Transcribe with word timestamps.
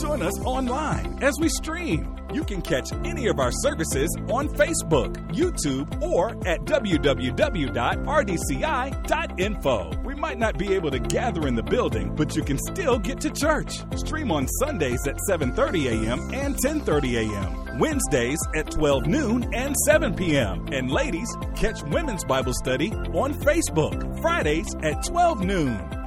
Join 0.00 0.22
us 0.22 0.40
online 0.40 1.22
as 1.22 1.34
we 1.38 1.50
stream. 1.50 2.16
You 2.32 2.42
can 2.44 2.62
catch 2.62 2.90
any 3.04 3.26
of 3.26 3.38
our 3.38 3.52
services 3.52 4.08
on 4.30 4.48
Facebook, 4.48 5.14
YouTube, 5.28 6.00
or 6.00 6.30
at 6.46 6.60
www.rdci.info. 6.64 7.30
We 10.04 10.14
might 10.14 10.38
not 10.38 10.56
be 10.56 10.72
able 10.74 10.90
to 10.92 10.98
gather 11.00 11.46
in 11.46 11.54
the 11.54 11.62
building, 11.62 12.14
but 12.14 12.34
you 12.34 12.42
can 12.42 12.56
still 12.58 12.98
get 12.98 13.20
to 13.20 13.30
church. 13.30 13.80
Stream 13.96 14.32
on 14.32 14.48
Sundays 14.48 15.06
at 15.06 15.18
7:30 15.28 16.06
a.m. 16.06 16.20
and 16.32 16.56
10:30 16.56 17.30
a.m. 17.30 17.78
Wednesdays 17.78 18.38
at 18.54 18.70
12 18.70 19.06
noon 19.06 19.52
and 19.52 19.76
7 19.84 20.14
p.m. 20.14 20.66
And 20.72 20.90
ladies, 20.90 21.36
catch 21.56 21.82
Women's 21.82 22.24
Bible 22.24 22.54
Study 22.54 22.90
on 22.92 23.34
Facebook 23.34 24.20
Fridays 24.22 24.74
at 24.82 25.04
12 25.04 25.44
noon. 25.44 25.99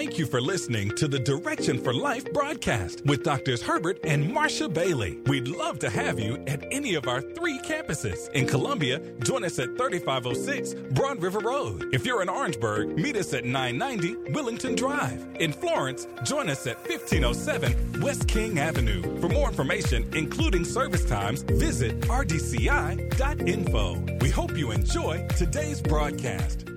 Thank 0.00 0.16
you 0.18 0.24
for 0.24 0.40
listening 0.40 0.88
to 0.92 1.06
the 1.06 1.18
Direction 1.18 1.78
for 1.78 1.92
Life 1.92 2.24
broadcast 2.32 3.04
with 3.04 3.22
Doctors 3.22 3.60
Herbert 3.60 3.98
and 4.02 4.32
Marcia 4.32 4.66
Bailey. 4.66 5.18
We'd 5.26 5.46
love 5.46 5.78
to 5.80 5.90
have 5.90 6.18
you 6.18 6.42
at 6.46 6.64
any 6.72 6.94
of 6.94 7.06
our 7.06 7.20
three 7.20 7.58
campuses. 7.58 8.30
In 8.30 8.46
Columbia, 8.46 9.00
join 9.22 9.44
us 9.44 9.58
at 9.58 9.76
3506 9.76 10.72
Broad 10.92 11.20
River 11.20 11.40
Road. 11.40 11.90
If 11.92 12.06
you're 12.06 12.22
in 12.22 12.30
Orangeburg, 12.30 12.96
meet 12.96 13.14
us 13.14 13.34
at 13.34 13.44
990 13.44 14.32
Willington 14.32 14.74
Drive. 14.74 15.22
In 15.38 15.52
Florence, 15.52 16.06
join 16.24 16.48
us 16.48 16.66
at 16.66 16.78
1507 16.88 18.00
West 18.00 18.26
King 18.26 18.58
Avenue. 18.58 19.02
For 19.20 19.28
more 19.28 19.50
information, 19.50 20.08
including 20.14 20.64
service 20.64 21.04
times, 21.04 21.42
visit 21.42 22.00
rdci.info. 22.00 23.94
We 24.22 24.30
hope 24.30 24.56
you 24.56 24.70
enjoy 24.70 25.28
today's 25.36 25.82
broadcast. 25.82 26.70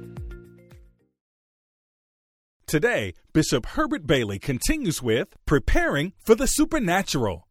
Today, 2.74 3.14
Bishop 3.34 3.68
Herbert 3.68 4.08
Bailey 4.08 4.40
continues 4.40 5.00
with 5.00 5.28
Preparing 5.46 6.14
for 6.26 6.34
the 6.34 6.48
Supernatural. 6.48 7.48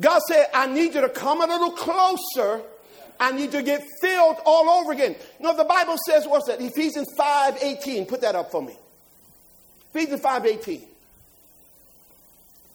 God 0.00 0.20
said, 0.26 0.48
I 0.52 0.66
need 0.66 0.92
you 0.96 1.02
to 1.02 1.08
come 1.08 1.40
a 1.40 1.46
little 1.46 1.70
closer. 1.70 2.62
I 3.20 3.30
need 3.30 3.52
to 3.52 3.62
get 3.62 3.84
filled 4.02 4.38
all 4.44 4.68
over 4.68 4.90
again. 4.90 5.14
You 5.38 5.46
know, 5.46 5.56
the 5.56 5.62
Bible 5.62 5.94
says, 6.04 6.26
what's 6.26 6.48
that? 6.48 6.60
Ephesians 6.60 7.06
5 7.16 7.58
18. 7.62 8.06
Put 8.06 8.22
that 8.22 8.34
up 8.34 8.50
for 8.50 8.60
me. 8.60 8.76
Ephesians 9.94 10.20
5 10.20 10.46
18. 10.46 10.80
I 10.80 10.86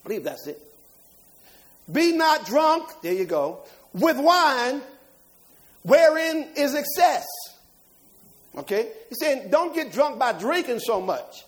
believe 0.07 0.23
that's 0.23 0.47
it. 0.47 0.61
Be 1.91 2.13
not 2.13 2.45
drunk, 2.45 2.89
there 3.03 3.11
you 3.11 3.25
go, 3.25 3.63
with 3.91 4.17
wine 4.17 4.81
wherein 5.83 6.47
is 6.55 6.73
excess. 6.73 7.25
Okay? 8.57 8.91
He's 9.09 9.19
saying, 9.19 9.49
don't 9.49 9.73
get 9.73 9.91
drunk 9.91 10.19
by 10.19 10.33
drinking 10.33 10.79
so 10.79 11.01
much. 11.01 11.43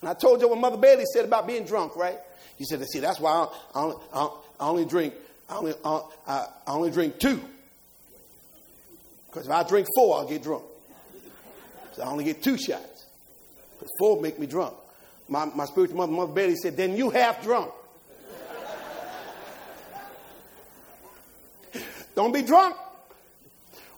And 0.00 0.08
I 0.08 0.14
told 0.14 0.40
you 0.40 0.48
what 0.48 0.58
Mother 0.58 0.76
Bailey 0.76 1.04
said 1.12 1.24
about 1.24 1.46
being 1.46 1.64
drunk, 1.64 1.96
right? 1.96 2.18
He 2.56 2.64
said, 2.64 2.84
see, 2.86 3.00
that's 3.00 3.18
why 3.20 3.48
I 3.74 3.80
only, 3.80 3.96
I 4.12 4.28
only 4.60 4.84
drink, 4.84 5.14
I 5.48 5.56
only, 5.56 5.74
I 5.84 6.46
only 6.66 6.90
drink 6.90 7.18
two. 7.18 7.40
Because 9.26 9.46
if 9.46 9.52
I 9.52 9.62
drink 9.64 9.88
four, 9.96 10.18
I'll 10.18 10.28
get 10.28 10.42
drunk. 10.42 10.64
So 11.94 12.02
I 12.02 12.06
only 12.06 12.24
get 12.24 12.42
two 12.42 12.58
shots. 12.58 13.06
Because 13.78 13.90
four 13.98 14.20
make 14.20 14.38
me 14.38 14.46
drunk. 14.46 14.74
My, 15.28 15.46
my 15.46 15.64
spiritual 15.64 15.96
mother, 15.96 16.12
Mother 16.12 16.32
Bailey, 16.32 16.56
said, 16.56 16.76
then 16.76 16.96
you 16.96 17.10
half 17.10 17.42
drunk. 17.42 17.72
Don't 22.14 22.32
be 22.32 22.42
drunk 22.42 22.76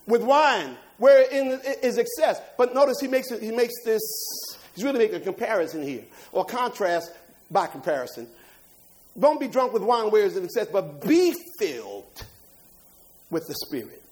with 0.07 0.23
wine 0.23 0.77
wherein 0.97 1.59
is 1.81 1.97
excess. 1.97 2.41
But 2.57 2.73
notice 2.73 2.97
he 2.99 3.07
makes, 3.07 3.29
he 3.29 3.51
makes 3.51 3.73
this, 3.83 4.01
he's 4.75 4.83
really 4.83 4.99
making 4.99 5.17
a 5.17 5.19
comparison 5.19 5.83
here, 5.83 6.03
or 6.31 6.45
contrast 6.45 7.11
by 7.49 7.67
comparison. 7.67 8.27
Don't 9.17 9.39
be 9.39 9.47
drunk 9.47 9.73
with 9.73 9.81
wine 9.81 10.11
where 10.11 10.25
is 10.25 10.37
in 10.37 10.43
excess, 10.43 10.67
but 10.71 11.01
be 11.01 11.33
filled 11.59 12.23
with 13.29 13.47
the 13.47 13.55
Spirit. 13.65 14.03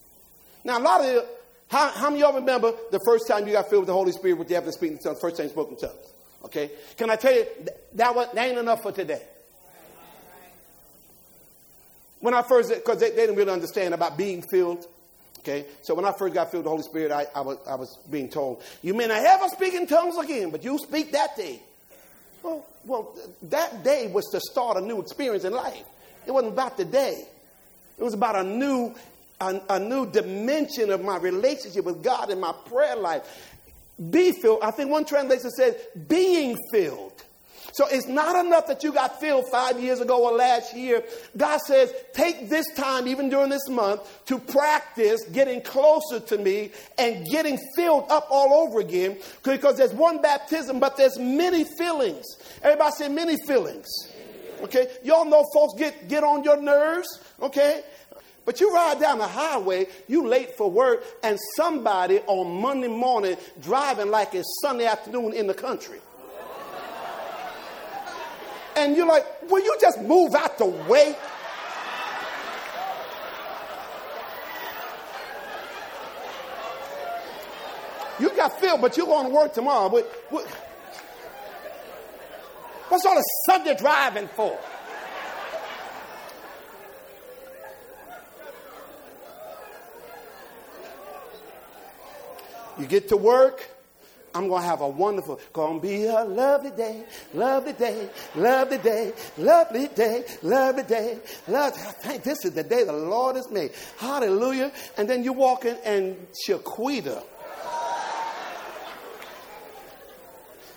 Now, 0.63 0.79
a 0.79 0.81
lot 0.81 1.01
of 1.01 1.07
you, 1.07 1.21
how, 1.69 1.89
how 1.89 2.09
many 2.09 2.23
of 2.23 2.29
y'all 2.29 2.39
remember 2.39 2.73
the 2.91 2.99
first 3.05 3.27
time 3.27 3.45
you 3.45 3.53
got 3.53 3.69
filled 3.69 3.81
with 3.81 3.87
the 3.87 3.93
Holy 3.93 4.11
Spirit 4.11 4.37
with 4.37 4.47
the 4.47 4.55
evidence 4.55 4.77
speaking 4.77 4.97
in 4.97 5.03
tongues, 5.03 5.19
first 5.19 5.37
time 5.37 5.45
you 5.45 5.51
spoke 5.51 5.69
in 5.69 5.77
tongues? 5.77 6.13
Okay? 6.45 6.71
Can 6.97 7.09
I 7.09 7.15
tell 7.15 7.33
you, 7.33 7.45
that, 7.93 8.15
that 8.33 8.37
ain't 8.37 8.57
enough 8.57 8.81
for 8.81 8.91
today. 8.91 9.21
When 12.19 12.33
I 12.33 12.41
first, 12.41 12.73
because 12.73 12.99
they, 12.99 13.11
they 13.11 13.17
didn't 13.17 13.35
really 13.35 13.51
understand 13.51 13.93
about 13.93 14.17
being 14.17 14.41
filled. 14.41 14.87
Okay, 15.45 15.67
so 15.83 15.93
when 15.93 16.05
I 16.05 16.11
first 16.11 16.33
got 16.33 16.49
filled 16.49 16.61
with 16.61 16.65
the 16.65 16.69
Holy 16.71 16.81
Spirit, 16.81 17.11
I, 17.11 17.27
I, 17.35 17.41
was, 17.41 17.59
I 17.67 17.75
was 17.75 17.99
being 18.09 18.29
told, 18.29 18.63
You 18.81 18.95
may 18.95 19.05
not 19.05 19.23
ever 19.23 19.47
speak 19.49 19.75
in 19.75 19.85
tongues 19.85 20.17
again, 20.17 20.49
but 20.49 20.63
you 20.63 20.79
speak 20.79 21.11
that 21.11 21.37
day. 21.37 21.59
Well, 22.41 22.65
well, 22.83 23.15
that 23.43 23.83
day 23.83 24.07
was 24.07 24.25
to 24.31 24.39
start 24.39 24.75
a 24.77 24.81
new 24.81 24.99
experience 24.99 25.43
in 25.43 25.53
life. 25.53 25.83
It 26.25 26.31
wasn't 26.31 26.53
about 26.53 26.77
the 26.77 26.85
day, 26.85 27.27
it 27.95 28.03
was 28.03 28.15
about 28.15 28.35
a 28.37 28.43
new, 28.43 28.95
a, 29.39 29.61
a 29.69 29.79
new 29.79 30.09
dimension 30.09 30.89
of 30.89 31.03
my 31.03 31.17
relationship 31.17 31.85
with 31.85 32.01
God 32.01 32.31
and 32.31 32.41
my 32.41 32.53
prayer 32.65 32.95
life. 32.95 33.51
Be 34.09 34.31
filled, 34.31 34.63
I 34.63 34.71
think 34.71 34.89
one 34.89 35.05
translation 35.05 35.51
says, 35.51 35.75
being 36.07 36.57
filled. 36.71 37.23
So 37.75 37.85
it's 37.87 38.07
not 38.07 38.45
enough 38.45 38.67
that 38.67 38.85
you 38.85 38.93
got 38.93 39.19
filled 39.19 39.49
five 39.51 39.81
years 39.81 39.99
ago 39.99 40.23
or 40.23 40.31
last 40.31 40.73
year. 40.73 41.03
God 41.35 41.57
says, 41.57 41.93
take 42.13 42.47
this 42.49 42.65
time, 42.73 43.05
even 43.05 43.27
during 43.27 43.49
this 43.49 43.67
month, 43.67 43.99
to 44.27 44.39
practice 44.39 45.25
getting 45.25 45.61
closer 45.61 46.21
to 46.21 46.37
me 46.37 46.71
and 46.97 47.25
getting 47.25 47.59
filled 47.75 48.05
up 48.09 48.27
all 48.31 48.65
over 48.65 48.79
again. 48.79 49.17
Because 49.43 49.75
there's 49.75 49.91
one 49.91 50.21
baptism, 50.21 50.79
but 50.79 50.95
there's 50.95 51.19
many 51.19 51.65
fillings. 51.65 52.23
Everybody 52.63 52.91
say 52.93 53.09
many 53.09 53.35
fillings. 53.45 53.89
Okay? 54.61 54.87
Y'all 55.03 55.25
know 55.25 55.43
folks 55.53 55.77
get, 55.77 56.07
get 56.07 56.23
on 56.23 56.45
your 56.45 56.61
nerves. 56.61 57.19
Okay? 57.41 57.83
But 58.45 58.61
you 58.61 58.73
ride 58.73 59.01
down 59.01 59.17
the 59.17 59.27
highway, 59.27 59.87
you 60.07 60.25
late 60.25 60.55
for 60.55 60.71
work, 60.71 61.03
and 61.23 61.37
somebody 61.57 62.19
on 62.19 62.61
Monday 62.61 62.87
morning 62.87 63.35
driving 63.61 64.11
like 64.11 64.33
it's 64.33 64.47
Sunday 64.61 64.85
afternoon 64.85 65.33
in 65.33 65.47
the 65.47 65.53
country 65.53 65.99
and 68.75 68.95
you're 68.95 69.07
like, 69.07 69.25
will 69.49 69.63
you 69.63 69.75
just 69.79 70.01
move 70.01 70.35
out 70.35 70.57
the 70.57 70.65
way? 70.65 71.15
You 78.19 78.29
got 78.35 78.59
filled, 78.59 78.81
but 78.81 78.95
you're 78.95 79.05
going 79.05 79.27
to 79.27 79.33
work 79.33 79.53
tomorrow. 79.53 79.89
What, 79.89 80.05
what, 80.29 80.45
what's 82.87 83.05
all 83.05 83.15
the 83.15 83.25
Sunday 83.45 83.75
driving 83.75 84.27
for? 84.29 84.57
You 92.79 92.85
get 92.87 93.09
to 93.09 93.17
work, 93.17 93.69
I'm 94.35 94.49
going 94.49 94.61
to 94.61 94.67
have 94.67 94.81
a 94.81 94.87
wonderful, 94.89 95.39
going 95.53 95.79
to 95.79 95.81
be 95.81 96.05
a 96.05 96.25
lovely 96.25 96.71
day, 96.71 97.05
lovely 97.33 97.71
day, 97.71 98.09
lovely 98.35 98.77
day, 98.79 99.13
lovely 99.37 99.87
day, 99.87 100.25
lovely 100.43 100.83
day. 100.83 101.19
Lovely. 101.47 101.81
I 101.81 101.91
think 101.93 102.23
this 102.23 102.43
is 102.43 102.51
the 102.51 102.63
day 102.63 102.83
the 102.83 102.91
Lord 102.91 103.37
has 103.37 103.49
made. 103.49 103.71
Hallelujah. 103.97 104.73
And 104.97 105.09
then 105.09 105.23
you 105.23 105.31
walk 105.31 105.63
in 105.63 105.77
and 105.85 106.27
Shaquita. 106.45 107.23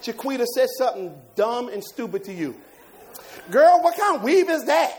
Shaquita 0.02 0.46
says 0.46 0.70
something 0.78 1.20
dumb 1.34 1.68
and 1.68 1.82
stupid 1.82 2.22
to 2.24 2.32
you. 2.32 2.54
Girl, 3.50 3.80
what 3.82 3.98
kind 3.98 4.16
of 4.16 4.22
weave 4.22 4.48
is 4.48 4.64
that? 4.66 4.96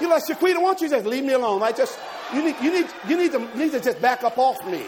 You're 0.00 0.10
like, 0.10 0.22
Shaquita, 0.24 0.58
why 0.58 0.62
don't 0.62 0.80
you 0.80 0.90
just 0.90 1.06
leave 1.06 1.24
me 1.24 1.32
alone? 1.32 1.60
I 1.64 1.72
just, 1.72 1.98
you 2.32 2.44
need, 2.44 2.54
you 2.62 2.72
need, 2.72 2.86
you 3.08 3.16
need 3.16 3.32
to, 3.32 3.40
you 3.40 3.64
need 3.64 3.72
to 3.72 3.80
just 3.80 4.00
back 4.00 4.22
up 4.22 4.38
off 4.38 4.64
me. 4.64 4.82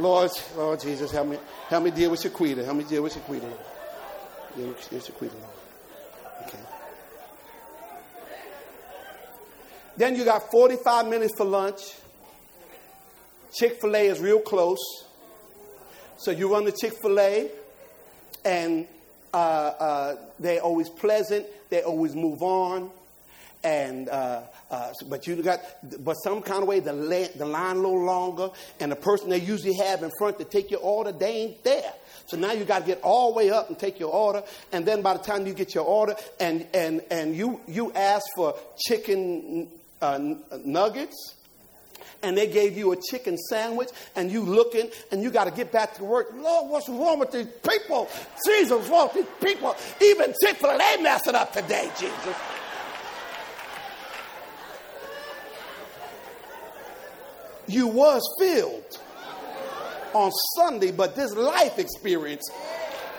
Lord, 0.00 0.30
Lord 0.56 0.80
Jesus, 0.80 1.10
help 1.10 1.28
me, 1.28 1.38
help 1.68 1.84
me 1.84 1.90
deal 1.90 2.10
with 2.10 2.22
Shaquita. 2.22 2.64
Help 2.64 2.76
me 2.76 2.84
deal 2.84 3.02
with 3.02 3.14
Shaquita. 3.14 3.52
Deal 4.56 4.68
with 4.68 4.90
Shaquita, 4.90 5.32
Lord. 5.32 6.46
Okay. 6.46 6.58
Then 9.96 10.16
you 10.16 10.24
got 10.24 10.50
45 10.50 11.08
minutes 11.08 11.34
for 11.36 11.44
lunch. 11.44 11.80
Chick 13.52 13.80
fil 13.80 13.94
A 13.94 14.06
is 14.06 14.20
real 14.20 14.40
close. 14.40 14.78
So 16.16 16.30
you 16.30 16.52
run 16.52 16.64
the 16.64 16.72
Chick 16.72 16.94
fil 17.02 17.18
A, 17.18 17.50
and 18.44 18.86
uh, 19.32 19.36
uh, 19.36 20.16
they're 20.38 20.60
always 20.60 20.88
pleasant, 20.88 21.46
they 21.68 21.82
always 21.82 22.14
move 22.14 22.42
on. 22.42 22.90
And 23.62 24.08
uh, 24.08 24.42
uh, 24.70 24.92
but 25.06 25.26
you 25.26 25.36
got, 25.42 25.60
but 26.02 26.14
some 26.14 26.40
kind 26.40 26.62
of 26.62 26.68
way 26.68 26.80
the, 26.80 26.94
la- 26.94 27.28
the 27.36 27.44
line 27.44 27.76
a 27.76 27.80
little 27.80 28.04
longer, 28.04 28.48
and 28.80 28.90
the 28.90 28.96
person 28.96 29.28
they 29.28 29.40
usually 29.40 29.74
have 29.74 30.02
in 30.02 30.10
front 30.18 30.38
to 30.38 30.44
take 30.44 30.70
your 30.70 30.80
order, 30.80 31.12
they 31.12 31.42
ain't 31.42 31.62
there. 31.62 31.92
So 32.26 32.38
now 32.38 32.52
you 32.52 32.64
got 32.64 32.80
to 32.80 32.86
get 32.86 33.00
all 33.02 33.32
the 33.32 33.36
way 33.36 33.50
up 33.50 33.68
and 33.68 33.78
take 33.78 34.00
your 34.00 34.12
order, 34.12 34.42
and 34.72 34.86
then 34.86 35.02
by 35.02 35.14
the 35.14 35.22
time 35.22 35.46
you 35.46 35.52
get 35.52 35.74
your 35.74 35.84
order, 35.84 36.14
and 36.38 36.66
and 36.72 37.02
and 37.10 37.36
you 37.36 37.60
you 37.66 37.92
ask 37.92 38.24
for 38.34 38.54
chicken 38.78 39.68
uh, 40.00 40.18
nuggets, 40.64 41.34
and 42.22 42.38
they 42.38 42.46
gave 42.46 42.78
you 42.78 42.92
a 42.92 42.96
chicken 42.96 43.36
sandwich, 43.36 43.90
and 44.16 44.30
you 44.30 44.42
looking, 44.42 44.88
and 45.12 45.22
you 45.22 45.30
got 45.30 45.44
to 45.44 45.50
get 45.50 45.70
back 45.70 45.94
to 45.96 46.04
work. 46.04 46.32
Lord, 46.34 46.70
what's 46.70 46.88
wrong 46.88 47.18
with 47.18 47.32
these 47.32 47.48
people? 47.68 48.08
Jesus, 48.46 48.70
what's 48.70 48.88
wrong 48.88 49.10
with 49.14 49.26
these 49.40 49.54
people? 49.54 49.76
Even 50.00 50.32
Chick 50.42 50.56
Fil 50.56 50.70
A, 50.70 50.78
they 50.78 51.02
messing 51.02 51.34
up 51.34 51.52
today, 51.52 51.90
Jesus. 51.98 52.36
You 57.70 57.86
was 57.86 58.20
filled 58.40 58.98
on 60.12 60.32
Sunday, 60.56 60.90
but 60.90 61.14
this 61.14 61.32
life 61.36 61.78
experience 61.78 62.42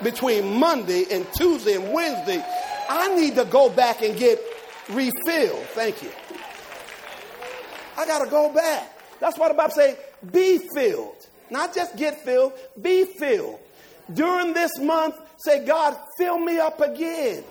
between 0.02 0.58
Monday 0.58 1.06
and 1.10 1.26
Tuesday 1.32 1.76
and 1.76 1.90
Wednesday, 1.90 2.44
I 2.86 3.14
need 3.14 3.34
to 3.36 3.46
go 3.46 3.70
back 3.70 4.02
and 4.02 4.14
get 4.18 4.38
refilled. 4.90 5.64
Thank 5.68 6.02
you. 6.02 6.10
I 7.96 8.04
got 8.06 8.22
to 8.24 8.30
go 8.30 8.52
back. 8.52 8.92
That's 9.20 9.38
what 9.38 9.48
the 9.48 9.54
Bible 9.54 9.72
say, 9.72 9.96
be 10.30 10.60
filled. 10.74 11.16
Not 11.50 11.74
just 11.74 11.96
get 11.96 12.22
filled, 12.22 12.52
be 12.80 13.06
filled. 13.06 13.58
During 14.12 14.52
this 14.52 14.78
month, 14.78 15.14
say, 15.38 15.64
God, 15.64 15.96
fill 16.18 16.38
me 16.38 16.58
up 16.58 16.80
again. 16.82 17.42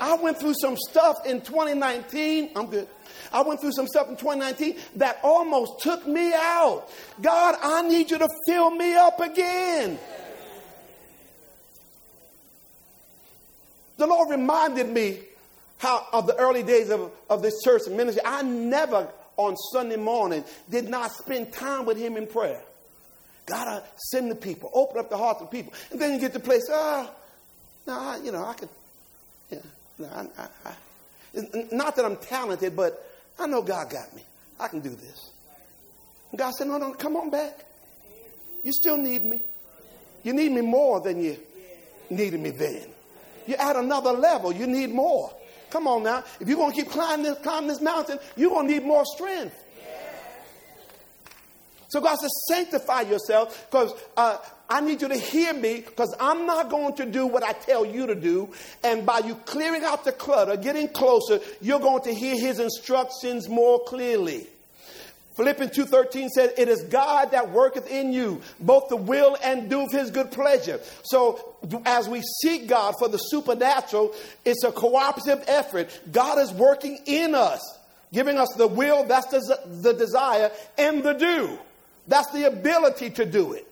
I 0.00 0.14
went 0.14 0.38
through 0.38 0.54
some 0.60 0.76
stuff 0.76 1.26
in 1.26 1.40
2019. 1.40 2.50
I'm 2.54 2.66
good. 2.66 2.86
I 3.32 3.42
went 3.42 3.60
through 3.60 3.72
some 3.72 3.86
stuff 3.86 4.08
in 4.08 4.16
2019 4.16 4.76
that 4.96 5.18
almost 5.22 5.80
took 5.80 6.06
me 6.06 6.32
out. 6.34 6.88
God, 7.20 7.56
I 7.62 7.82
need 7.82 8.10
you 8.10 8.18
to 8.18 8.28
fill 8.46 8.70
me 8.70 8.94
up 8.94 9.20
again. 9.20 9.98
The 13.96 14.06
Lord 14.06 14.30
reminded 14.30 14.88
me 14.88 15.20
how 15.78 16.06
of 16.12 16.26
the 16.26 16.36
early 16.36 16.62
days 16.62 16.90
of, 16.90 17.10
of 17.28 17.42
this 17.42 17.62
church 17.62 17.82
and 17.86 17.96
ministry. 17.96 18.22
I 18.24 18.42
never 18.42 19.08
on 19.36 19.56
Sunday 19.56 19.96
morning 19.96 20.44
did 20.70 20.88
not 20.88 21.12
spend 21.12 21.52
time 21.52 21.84
with 21.84 21.98
him 21.98 22.16
in 22.16 22.26
prayer. 22.26 22.60
Gotta 23.46 23.84
send 24.10 24.30
the 24.30 24.34
people, 24.34 24.70
open 24.74 24.98
up 24.98 25.08
the 25.08 25.16
hearts 25.16 25.40
of 25.40 25.50
people. 25.50 25.72
And 25.90 26.00
then 26.00 26.14
you 26.14 26.18
get 26.18 26.32
to 26.32 26.38
the 26.38 26.44
place, 26.44 26.68
ah, 26.70 27.10
no, 27.86 27.92
I, 27.92 28.18
you 28.18 28.32
know, 28.32 28.44
I 28.44 28.54
could, 28.54 28.68
yeah, 29.50 29.58
no, 29.98 30.08
I, 30.08 30.42
I, 30.42 30.48
I, 30.70 31.66
not 31.70 31.96
that 31.96 32.04
I'm 32.04 32.16
talented, 32.16 32.74
but 32.74 33.02
I 33.38 33.46
know 33.46 33.62
God 33.62 33.90
got 33.90 34.14
me. 34.14 34.22
I 34.58 34.68
can 34.68 34.80
do 34.80 34.90
this. 34.90 35.30
And 36.30 36.38
God 36.38 36.52
said, 36.52 36.66
no, 36.66 36.78
no, 36.78 36.92
come 36.94 37.16
on 37.16 37.30
back. 37.30 37.64
You 38.62 38.72
still 38.72 38.96
need 38.96 39.24
me. 39.24 39.40
You 40.22 40.32
need 40.32 40.52
me 40.52 40.60
more 40.60 41.00
than 41.00 41.22
you 41.22 41.36
needed 42.10 42.40
me 42.40 42.50
then. 42.50 42.88
You're 43.46 43.60
at 43.60 43.76
another 43.76 44.12
level. 44.12 44.52
You 44.52 44.66
need 44.66 44.90
more. 44.90 45.32
Come 45.70 45.86
on 45.86 46.02
now. 46.02 46.24
If 46.40 46.48
you're 46.48 46.56
going 46.56 46.72
to 46.72 46.76
keep 46.76 46.90
climbing 46.90 47.24
this, 47.24 47.38
climbing 47.38 47.68
this 47.68 47.80
mountain, 47.80 48.18
you're 48.36 48.50
going 48.50 48.66
to 48.66 48.74
need 48.74 48.84
more 48.84 49.04
strength. 49.04 49.56
So 51.88 52.00
God 52.00 52.16
says, 52.16 52.30
sanctify 52.48 53.02
yourself 53.02 53.66
because 53.70 53.92
uh, 54.16 54.38
I 54.68 54.80
need 54.80 55.02
you 55.02 55.08
to 55.08 55.16
hear 55.16 55.54
me 55.54 55.80
because 55.80 56.14
I'm 56.18 56.46
not 56.46 56.68
going 56.70 56.94
to 56.96 57.06
do 57.06 57.26
what 57.26 57.44
I 57.44 57.52
tell 57.52 57.86
you 57.86 58.08
to 58.08 58.14
do. 58.14 58.52
And 58.82 59.06
by 59.06 59.20
you 59.20 59.36
clearing 59.46 59.84
out 59.84 60.04
the 60.04 60.12
clutter, 60.12 60.56
getting 60.56 60.88
closer, 60.88 61.40
you're 61.60 61.80
going 61.80 62.02
to 62.04 62.14
hear 62.14 62.34
his 62.38 62.58
instructions 62.58 63.48
more 63.48 63.82
clearly. 63.84 64.46
Philippians 65.36 65.76
2.13 65.76 66.28
says, 66.30 66.52
It 66.56 66.68
is 66.68 66.82
God 66.84 67.32
that 67.32 67.50
worketh 67.50 67.90
in 67.90 68.12
you, 68.12 68.40
both 68.58 68.88
the 68.88 68.96
will 68.96 69.36
and 69.44 69.68
do 69.68 69.82
of 69.82 69.92
his 69.92 70.10
good 70.10 70.32
pleasure. 70.32 70.80
So 71.04 71.56
as 71.84 72.08
we 72.08 72.22
seek 72.42 72.66
God 72.66 72.94
for 72.98 73.08
the 73.08 73.18
supernatural, 73.18 74.14
it's 74.46 74.64
a 74.64 74.72
cooperative 74.72 75.44
effort. 75.46 75.90
God 76.10 76.38
is 76.38 76.50
working 76.52 76.98
in 77.04 77.34
us, 77.34 77.60
giving 78.14 78.38
us 78.38 78.48
the 78.56 78.66
will, 78.66 79.04
that's 79.04 79.26
the, 79.26 79.60
the 79.82 79.92
desire, 79.92 80.50
and 80.78 81.02
the 81.02 81.12
do. 81.12 81.58
That's 82.08 82.30
the 82.32 82.46
ability 82.46 83.10
to 83.10 83.24
do 83.24 83.52
it. 83.52 83.66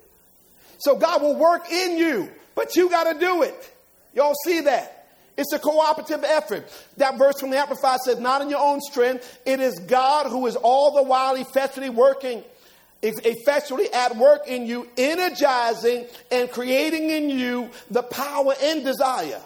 So 0.79 0.97
God 0.97 1.23
will 1.23 1.37
work 1.37 1.71
in 1.71 1.97
you, 1.97 2.31
but 2.55 2.77
you 2.77 2.91
got 2.91 3.13
to 3.13 3.19
do 3.19 3.43
it. 3.43 3.77
Y'all 4.15 4.35
see 4.45 4.61
that? 4.63 4.95
It's 5.37 5.53
a 5.53 5.59
cooperative 5.59 6.23
effort. 6.23 6.71
That 6.97 7.19
verse 7.19 7.41
from 7.41 7.51
the 7.51 7.59
Amplified 7.59 8.01
says, 8.01 8.21
Not 8.21 8.43
in 8.43 8.51
your 8.51 8.61
own 8.61 8.81
strength, 8.81 9.41
it 9.45 9.61
is 9.61 9.79
God 9.81 10.27
who 10.29 10.47
is 10.47 10.57
all 10.57 10.95
the 10.95 11.03
while 11.03 11.35
effectually 11.35 11.91
working, 11.91 12.45
effectually 13.03 13.93
at 13.93 14.17
work 14.17 14.47
in 14.47 14.67
you, 14.67 14.89
energizing 14.97 16.07
and 16.31 16.51
creating 16.51 17.11
in 17.11 17.31
you 17.31 17.71
the 17.91 18.03
power 18.03 18.55
and 18.63 18.85
desire, 18.85 19.41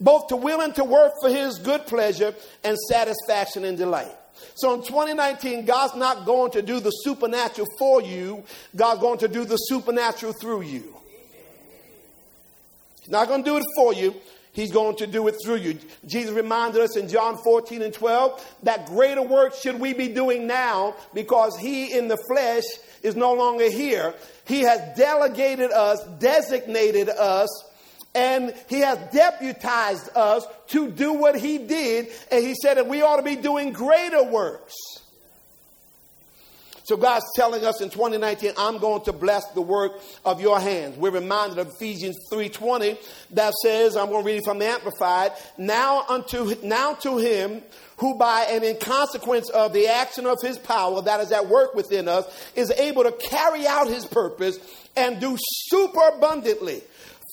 both 0.00 0.28
to 0.28 0.36
will 0.36 0.62
and 0.62 0.74
to 0.76 0.84
work 0.84 1.12
for 1.20 1.28
his 1.28 1.58
good 1.58 1.86
pleasure 1.86 2.34
and 2.64 2.78
satisfaction 2.88 3.64
and 3.64 3.76
delight. 3.76 4.16
So 4.54 4.74
in 4.74 4.82
2019, 4.82 5.64
God's 5.64 5.96
not 5.96 6.26
going 6.26 6.52
to 6.52 6.62
do 6.62 6.80
the 6.80 6.90
supernatural 6.90 7.66
for 7.78 8.02
you, 8.02 8.44
God's 8.74 9.00
going 9.00 9.18
to 9.18 9.28
do 9.28 9.44
the 9.44 9.56
supernatural 9.56 10.32
through 10.40 10.62
you. 10.62 10.96
He's 13.00 13.10
not 13.10 13.28
going 13.28 13.44
to 13.44 13.50
do 13.50 13.56
it 13.56 13.64
for 13.76 13.92
you. 13.92 14.14
He's 14.56 14.72
going 14.72 14.96
to 14.96 15.06
do 15.06 15.28
it 15.28 15.36
through 15.44 15.56
you. 15.56 15.78
Jesus 16.06 16.32
reminded 16.32 16.80
us 16.80 16.96
in 16.96 17.08
John 17.08 17.36
14 17.36 17.82
and 17.82 17.92
12 17.92 18.56
that 18.62 18.86
greater 18.86 19.20
work 19.20 19.54
should 19.54 19.78
we 19.78 19.92
be 19.92 20.08
doing 20.08 20.46
now 20.46 20.96
because 21.12 21.58
he 21.58 21.92
in 21.92 22.08
the 22.08 22.16
flesh 22.26 22.64
is 23.02 23.14
no 23.14 23.34
longer 23.34 23.70
here. 23.70 24.14
He 24.46 24.62
has 24.62 24.96
delegated 24.96 25.72
us, 25.72 26.02
designated 26.18 27.10
us, 27.10 27.48
and 28.16 28.54
he 28.68 28.80
has 28.80 28.98
deputized 29.12 30.08
us 30.16 30.46
to 30.68 30.90
do 30.90 31.12
what 31.12 31.36
he 31.38 31.58
did. 31.58 32.08
And 32.32 32.44
he 32.44 32.54
said 32.54 32.78
that 32.78 32.88
we 32.88 33.02
ought 33.02 33.16
to 33.16 33.22
be 33.22 33.36
doing 33.36 33.72
greater 33.72 34.24
works. 34.24 34.74
So 36.84 36.96
God's 36.96 37.24
telling 37.34 37.64
us 37.64 37.80
in 37.80 37.90
2019, 37.90 38.52
I'm 38.56 38.78
going 38.78 39.02
to 39.06 39.12
bless 39.12 39.44
the 39.48 39.60
work 39.60 40.00
of 40.24 40.40
your 40.40 40.60
hands. 40.60 40.96
We're 40.96 41.10
reminded 41.10 41.58
of 41.58 41.68
Ephesians 41.74 42.16
3:20 42.32 42.96
that 43.32 43.52
says, 43.54 43.96
I'm 43.96 44.08
going 44.08 44.22
to 44.22 44.26
read 44.26 44.38
it 44.38 44.44
from 44.44 44.60
the 44.60 44.66
Amplified. 44.66 45.32
Now 45.58 46.04
unto 46.08 46.54
now 46.62 46.94
to 46.94 47.18
him 47.18 47.62
who 47.98 48.14
by 48.14 48.46
and 48.50 48.62
in 48.62 48.76
consequence 48.76 49.50
of 49.50 49.72
the 49.72 49.88
action 49.88 50.26
of 50.26 50.38
his 50.40 50.58
power 50.58 51.02
that 51.02 51.20
is 51.20 51.32
at 51.32 51.48
work 51.48 51.74
within 51.74 52.06
us 52.06 52.24
is 52.54 52.70
able 52.70 53.02
to 53.02 53.12
carry 53.12 53.66
out 53.66 53.88
his 53.88 54.06
purpose 54.06 54.58
and 54.96 55.20
do 55.20 55.36
super 55.40 56.08
abundantly 56.14 56.82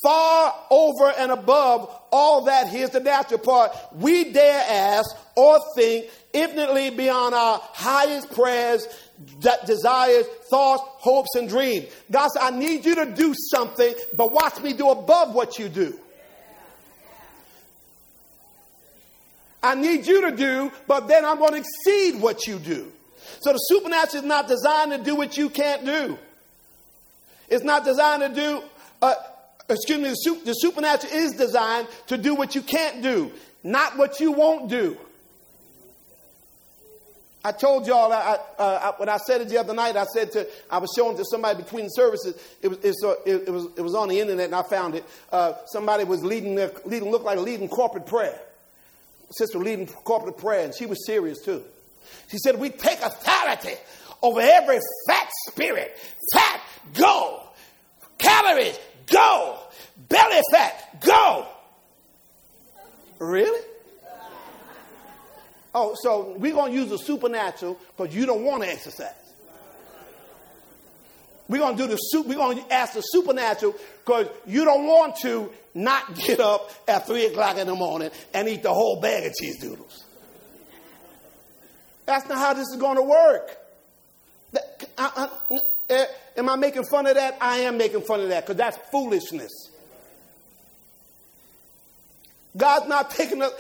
far 0.03 0.53
over 0.69 1.11
and 1.17 1.31
above 1.31 1.89
all 2.11 2.45
that. 2.45 2.67
Here's 2.67 2.91
the 2.91 2.99
natural 2.99 3.39
part. 3.39 3.71
We 3.93 4.31
dare 4.31 4.63
ask 4.69 5.15
or 5.35 5.59
think 5.75 6.05
infinitely 6.33 6.89
beyond 6.89 7.33
our 7.33 7.59
highest 7.73 8.31
prayers 8.33 8.87
de- 9.39 9.65
desires 9.65 10.25
thoughts 10.49 10.83
hopes 10.97 11.35
and 11.35 11.47
dreams. 11.47 11.85
God 12.11 12.29
said 12.29 12.41
i 12.41 12.49
need 12.49 12.85
you 12.85 12.95
to 12.95 13.05
do 13.05 13.33
something 13.51 13.93
but 14.15 14.31
watch 14.31 14.59
me 14.61 14.73
do 14.73 14.89
above 14.89 15.33
what 15.33 15.59
you 15.59 15.69
do. 15.69 15.97
I 19.61 19.75
need 19.75 20.05
you 20.05 20.29
to 20.29 20.35
do 20.35 20.71
but 20.87 21.07
then 21.07 21.23
i'm 21.23 21.37
going 21.37 21.53
to 21.53 21.59
exceed 21.59 22.19
what 22.19 22.47
you 22.47 22.59
do. 22.59 22.91
So 23.39 23.53
the 23.53 23.59
supernatural 23.59 24.23
is 24.23 24.27
not 24.27 24.47
designed 24.47 24.91
to 24.91 24.97
do 24.97 25.15
what 25.15 25.37
you 25.37 25.49
can't 25.49 25.85
do. 25.85 26.17
It's 27.47 27.63
not 27.63 27.85
designed 27.85 28.21
to 28.23 28.29
do 28.29 28.63
uh, 29.01 29.15
excuse 29.69 29.99
me, 29.99 30.09
the, 30.09 30.41
the 30.45 30.53
supernatural 30.53 31.13
is 31.13 31.33
designed 31.33 31.87
to 32.07 32.17
do 32.17 32.35
what 32.35 32.55
you 32.55 32.61
can't 32.61 33.01
do, 33.01 33.31
not 33.63 33.97
what 33.97 34.19
you 34.19 34.31
won't 34.31 34.69
do. 34.69 34.97
I 37.45 37.51
told 37.51 37.87
y'all 37.87 38.11
I, 38.13 38.37
uh, 38.57 38.93
I, 38.93 38.93
when 38.97 39.09
I 39.09 39.17
said 39.17 39.41
it 39.41 39.49
the 39.49 39.57
other 39.57 39.73
night. 39.73 39.97
I 39.97 40.05
said 40.05 40.31
to 40.31 40.47
I 40.69 40.77
was 40.77 40.93
showing 40.95 41.17
to 41.17 41.25
somebody 41.25 41.61
between 41.61 41.89
services. 41.89 42.41
It 42.61 42.69
was 42.69 43.03
uh, 43.03 43.15
it, 43.25 43.47
it, 43.47 43.51
was 43.51 43.67
it 43.75 43.81
was 43.81 43.95
on 43.95 44.07
the 44.07 44.19
internet 44.21 44.45
and 44.45 44.55
I 44.55 44.63
found 44.63 44.95
it. 44.95 45.03
Uh, 45.29 45.53
somebody 45.65 46.05
was 46.05 46.23
leading 46.23 46.55
their 46.55 46.71
leading 46.85 47.11
looked 47.11 47.25
like 47.25 47.39
leading 47.39 47.67
corporate 47.67 48.05
prayer. 48.05 48.39
Sister 49.31 49.59
leading 49.59 49.87
corporate 49.87 50.37
prayer 50.37 50.63
and 50.63 50.73
she 50.73 50.85
was 50.85 51.05
serious 51.05 51.43
too. 51.43 51.63
She 52.29 52.37
said, 52.37 52.57
"We 52.57 52.69
take 52.69 53.01
authority 53.01 53.75
over 54.21 54.39
every 54.39 54.79
fat 55.09 55.29
spirit. 55.49 55.97
Fat, 56.33 56.61
go." 56.93 57.43
calories, 58.23 58.79
go. 59.07 59.59
Belly 60.09 60.41
fat, 60.51 61.01
go. 61.05 61.47
Really? 63.19 63.61
Oh, 65.75 65.95
so 66.01 66.35
we're 66.37 66.53
going 66.53 66.71
to 66.71 66.77
use 66.77 66.89
the 66.89 66.97
supernatural 66.97 67.79
because 67.97 68.15
you 68.15 68.25
don't 68.25 68.43
want 68.43 68.63
to 68.63 68.69
exercise. 68.69 69.09
We're 71.49 71.59
going 71.59 71.75
to 71.77 71.83
do 71.83 71.89
the 71.89 71.97
soup. 71.97 72.27
We're 72.27 72.35
going 72.35 72.57
to 72.63 72.73
ask 72.73 72.93
the 72.93 73.01
supernatural 73.01 73.75
because 74.05 74.27
you 74.45 74.65
don't 74.65 74.85
want 74.85 75.15
to 75.17 75.51
not 75.73 76.15
get 76.15 76.39
up 76.39 76.71
at 76.87 77.05
three 77.07 77.25
o'clock 77.25 77.57
in 77.57 77.67
the 77.67 77.75
morning 77.75 78.11
and 78.33 78.47
eat 78.47 78.63
the 78.63 78.73
whole 78.73 79.01
bag 79.01 79.25
of 79.25 79.33
cheese 79.33 79.59
doodles. 79.59 80.03
That's 82.05 82.27
not 82.29 82.37
how 82.37 82.53
this 82.53 82.67
is 82.67 82.77
going 82.79 82.97
to 82.97 83.01
work. 83.03 83.57
That- 84.51 84.85
I- 84.97 85.29
I- 85.49 85.53
eh, 85.55 85.59
Eh, 85.93 86.05
am 86.37 86.49
I 86.49 86.55
making 86.55 86.83
fun 86.85 87.05
of 87.05 87.15
that? 87.15 87.37
I 87.39 87.59
am 87.59 87.77
making 87.77 88.01
fun 88.01 88.21
of 88.21 88.29
that 88.29 88.45
because 88.45 88.57
that's 88.57 88.77
foolishness. 88.91 89.51
God's 92.55 92.87
not 92.87 93.11
taking 93.11 93.39
the 93.39 93.53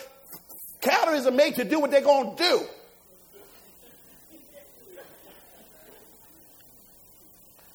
calories 0.81 1.25
are 1.25 1.31
made 1.31 1.55
to 1.55 1.63
do 1.63 1.79
what 1.79 1.91
they're 1.91 2.01
going 2.01 2.35
to 2.35 2.43
do. 2.43 2.61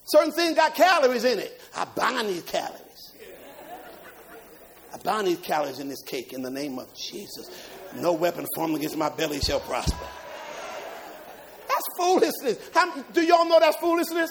Certain 0.04 0.32
things 0.32 0.56
got 0.56 0.74
calories 0.74 1.24
in 1.24 1.38
it. 1.38 1.60
I 1.76 1.84
bind 1.84 2.28
these 2.28 2.42
calories. 2.42 2.82
I 4.92 4.96
bind 4.98 5.26
these 5.26 5.38
calories 5.38 5.80
in 5.80 5.88
this 5.88 6.02
cake 6.02 6.32
in 6.32 6.42
the 6.42 6.50
name 6.50 6.78
of 6.78 6.92
Jesus. 6.94 7.50
No 7.94 8.12
weapon 8.12 8.46
formed 8.54 8.76
against 8.76 8.96
my 8.96 9.10
belly 9.10 9.40
shall 9.40 9.60
prosper. 9.60 10.06
That's 11.78 11.96
foolishness. 11.96 12.70
How, 12.74 13.02
do 13.12 13.22
y'all 13.22 13.48
know 13.48 13.60
that's 13.60 13.76
foolishness? 13.76 14.30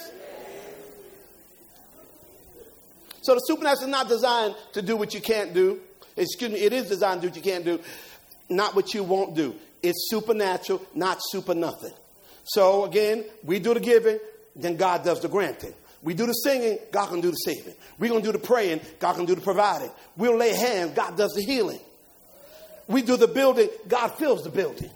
So 3.21 3.35
the 3.35 3.39
supernatural 3.39 3.85
is 3.85 3.89
not 3.89 4.07
designed 4.09 4.55
to 4.73 4.81
do 4.81 4.97
what 4.97 5.13
you 5.13 5.21
can't 5.21 5.53
do. 5.53 5.79
Excuse 6.15 6.51
me, 6.51 6.59
it 6.59 6.73
is 6.73 6.89
designed 6.89 7.21
to 7.21 7.27
do 7.27 7.31
what 7.31 7.37
you 7.37 7.51
can't 7.51 7.63
do, 7.63 7.79
not 8.49 8.75
what 8.75 8.93
you 8.93 9.03
won't 9.03 9.35
do. 9.35 9.55
It's 9.83 10.09
supernatural, 10.09 10.81
not 10.95 11.19
super 11.21 11.53
nothing. 11.53 11.93
So 12.43 12.85
again, 12.85 13.23
we 13.43 13.59
do 13.59 13.73
the 13.73 13.79
giving, 13.79 14.19
then 14.55 14.75
God 14.75 15.03
does 15.03 15.21
the 15.21 15.29
granting. 15.29 15.73
We 16.01 16.13
do 16.13 16.25
the 16.25 16.33
singing, 16.33 16.79
God 16.91 17.07
can 17.09 17.21
do 17.21 17.31
the 17.31 17.37
saving. 17.37 17.75
We're 17.99 18.09
going 18.09 18.23
to 18.23 18.27
do 18.27 18.31
the 18.31 18.45
praying, 18.45 18.81
God 18.99 19.15
can 19.15 19.25
do 19.25 19.35
the 19.35 19.41
providing. 19.41 19.91
We'll 20.15 20.37
lay 20.37 20.53
hands, 20.53 20.95
God 20.95 21.17
does 21.17 21.33
the 21.33 21.41
healing. 21.41 21.79
We 22.87 23.01
do 23.01 23.17
the 23.17 23.27
building, 23.27 23.69
God 23.87 24.09
fills 24.15 24.43
the 24.43 24.49
building. 24.49 24.91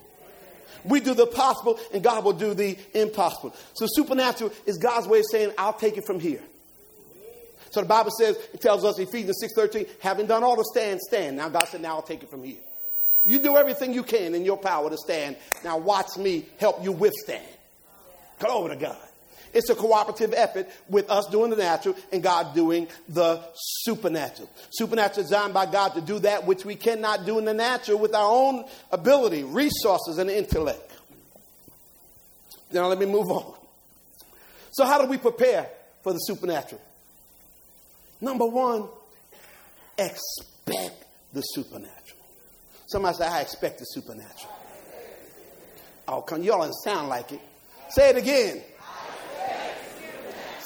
We 0.83 0.99
do 0.99 1.13
the 1.13 1.27
possible, 1.27 1.79
and 1.93 2.03
God 2.03 2.23
will 2.23 2.33
do 2.33 2.53
the 2.53 2.77
impossible. 2.93 3.55
So 3.73 3.85
supernatural 3.89 4.51
is 4.65 4.77
God's 4.77 5.07
way 5.07 5.19
of 5.19 5.25
saying, 5.31 5.51
I'll 5.57 5.73
take 5.73 5.97
it 5.97 6.05
from 6.05 6.19
here. 6.19 6.41
So 7.71 7.81
the 7.81 7.87
Bible 7.87 8.11
says, 8.11 8.37
it 8.53 8.59
tells 8.59 8.83
us, 8.83 8.99
Ephesians 8.99 9.41
6.13, 9.57 9.87
having 9.99 10.27
done 10.27 10.43
all 10.43 10.57
to 10.57 10.63
stand, 10.63 10.99
stand. 10.99 11.37
Now 11.37 11.49
God 11.49 11.65
said, 11.65 11.81
now 11.81 11.95
I'll 11.95 12.01
take 12.01 12.21
it 12.21 12.29
from 12.29 12.43
here. 12.43 12.59
You 13.23 13.39
do 13.39 13.55
everything 13.55 13.93
you 13.93 14.03
can 14.03 14.35
in 14.35 14.43
your 14.43 14.57
power 14.57 14.89
to 14.89 14.97
stand. 14.97 15.37
Now 15.63 15.77
watch 15.77 16.17
me 16.17 16.45
help 16.59 16.83
you 16.83 16.91
withstand. 16.91 17.45
Glory 18.39 18.75
to 18.75 18.81
God. 18.81 18.97
It's 19.53 19.69
a 19.69 19.75
cooperative 19.75 20.33
effort 20.33 20.69
with 20.89 21.09
us 21.09 21.25
doing 21.27 21.49
the 21.49 21.57
natural 21.57 21.95
and 22.11 22.23
God 22.23 22.55
doing 22.55 22.87
the 23.09 23.41
supernatural. 23.55 24.49
Supernatural 24.71 25.23
designed 25.23 25.53
by 25.53 25.65
God 25.65 25.89
to 25.95 26.01
do 26.01 26.19
that 26.19 26.45
which 26.45 26.65
we 26.65 26.75
cannot 26.75 27.25
do 27.25 27.37
in 27.37 27.45
the 27.45 27.53
natural 27.53 27.99
with 27.99 28.15
our 28.15 28.31
own 28.31 28.65
ability, 28.91 29.43
resources, 29.43 30.17
and 30.17 30.29
intellect. 30.29 30.91
Now 32.71 32.87
let 32.87 32.99
me 32.99 33.05
move 33.05 33.29
on. 33.29 33.55
So 34.71 34.85
how 34.85 35.01
do 35.01 35.07
we 35.07 35.17
prepare 35.17 35.67
for 36.01 36.13
the 36.13 36.19
supernatural? 36.19 36.81
Number 38.21 38.45
one, 38.45 38.87
expect 39.97 41.05
the 41.33 41.41
supernatural. 41.41 42.21
Somebody 42.87 43.17
say, 43.17 43.27
I 43.27 43.41
expect 43.41 43.79
the 43.79 43.85
supernatural. 43.85 44.53
Oh, 46.07 46.21
come, 46.21 46.43
y'all 46.43 46.61
don't 46.61 46.73
sound 46.73 47.09
like 47.09 47.31
it. 47.31 47.41
Say 47.89 48.09
it 48.09 48.17
again. 48.17 48.61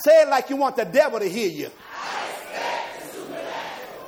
Say 0.06 0.22
it 0.22 0.28
like 0.28 0.52
you 0.52 0.56
want 0.56 0.76
the 0.76 0.86
devil 0.86 1.18
to 1.18 1.28
hear 1.28 1.50
you. 1.50 1.72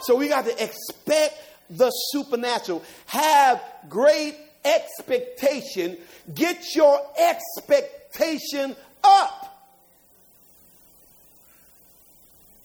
So 0.01 0.15
we 0.15 0.27
got 0.27 0.45
to 0.45 0.63
expect 0.63 1.33
the 1.71 1.89
supernatural. 1.89 2.83
Have 3.07 3.59
great 3.89 4.35
expectation. 4.63 5.97
Get 6.35 6.75
your 6.75 7.01
expectation 7.17 8.75
up. 9.03 9.69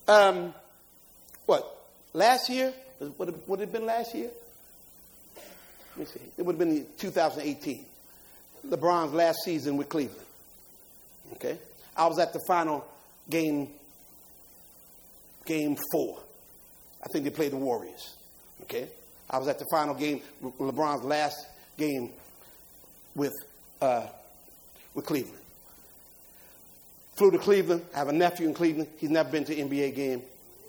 Um, 0.06 0.52
what? 1.46 1.74
Last 2.12 2.50
year? 2.50 2.74
It, 3.00 3.18
would 3.18 3.30
it 3.30 3.60
have 3.60 3.72
been 3.72 3.86
last 3.86 4.14
year? 4.14 4.28
Let 5.96 5.98
me 5.98 6.04
see. 6.04 6.20
It 6.36 6.42
would 6.44 6.56
have 6.56 6.68
been 6.68 6.86
2018. 6.98 7.82
LeBron's 8.68 9.14
last 9.14 9.38
season 9.42 9.78
with 9.78 9.88
Cleveland. 9.88 10.20
Okay? 11.36 11.56
I 11.96 12.06
was 12.08 12.18
at 12.18 12.34
the 12.34 12.40
final 12.46 12.91
game, 13.28 13.68
game 15.46 15.76
four. 15.92 16.18
I 17.02 17.08
think 17.08 17.24
they 17.24 17.30
played 17.30 17.52
the 17.52 17.56
Warriors. 17.56 18.16
Okay? 18.62 18.88
I 19.28 19.38
was 19.38 19.48
at 19.48 19.58
the 19.58 19.66
final 19.70 19.94
game, 19.94 20.20
LeBron's 20.42 21.04
last 21.04 21.36
game 21.78 22.10
with, 23.14 23.32
uh, 23.80 24.06
with 24.94 25.06
Cleveland. 25.06 25.38
Flew 27.16 27.30
to 27.30 27.38
Cleveland. 27.38 27.84
I 27.94 27.98
have 27.98 28.08
a 28.08 28.12
nephew 28.12 28.48
in 28.48 28.54
Cleveland. 28.54 28.88
He's 28.98 29.10
never 29.10 29.30
been 29.30 29.44
to 29.44 29.58
an 29.58 29.68
NBA 29.68 29.94
game. 29.94 30.22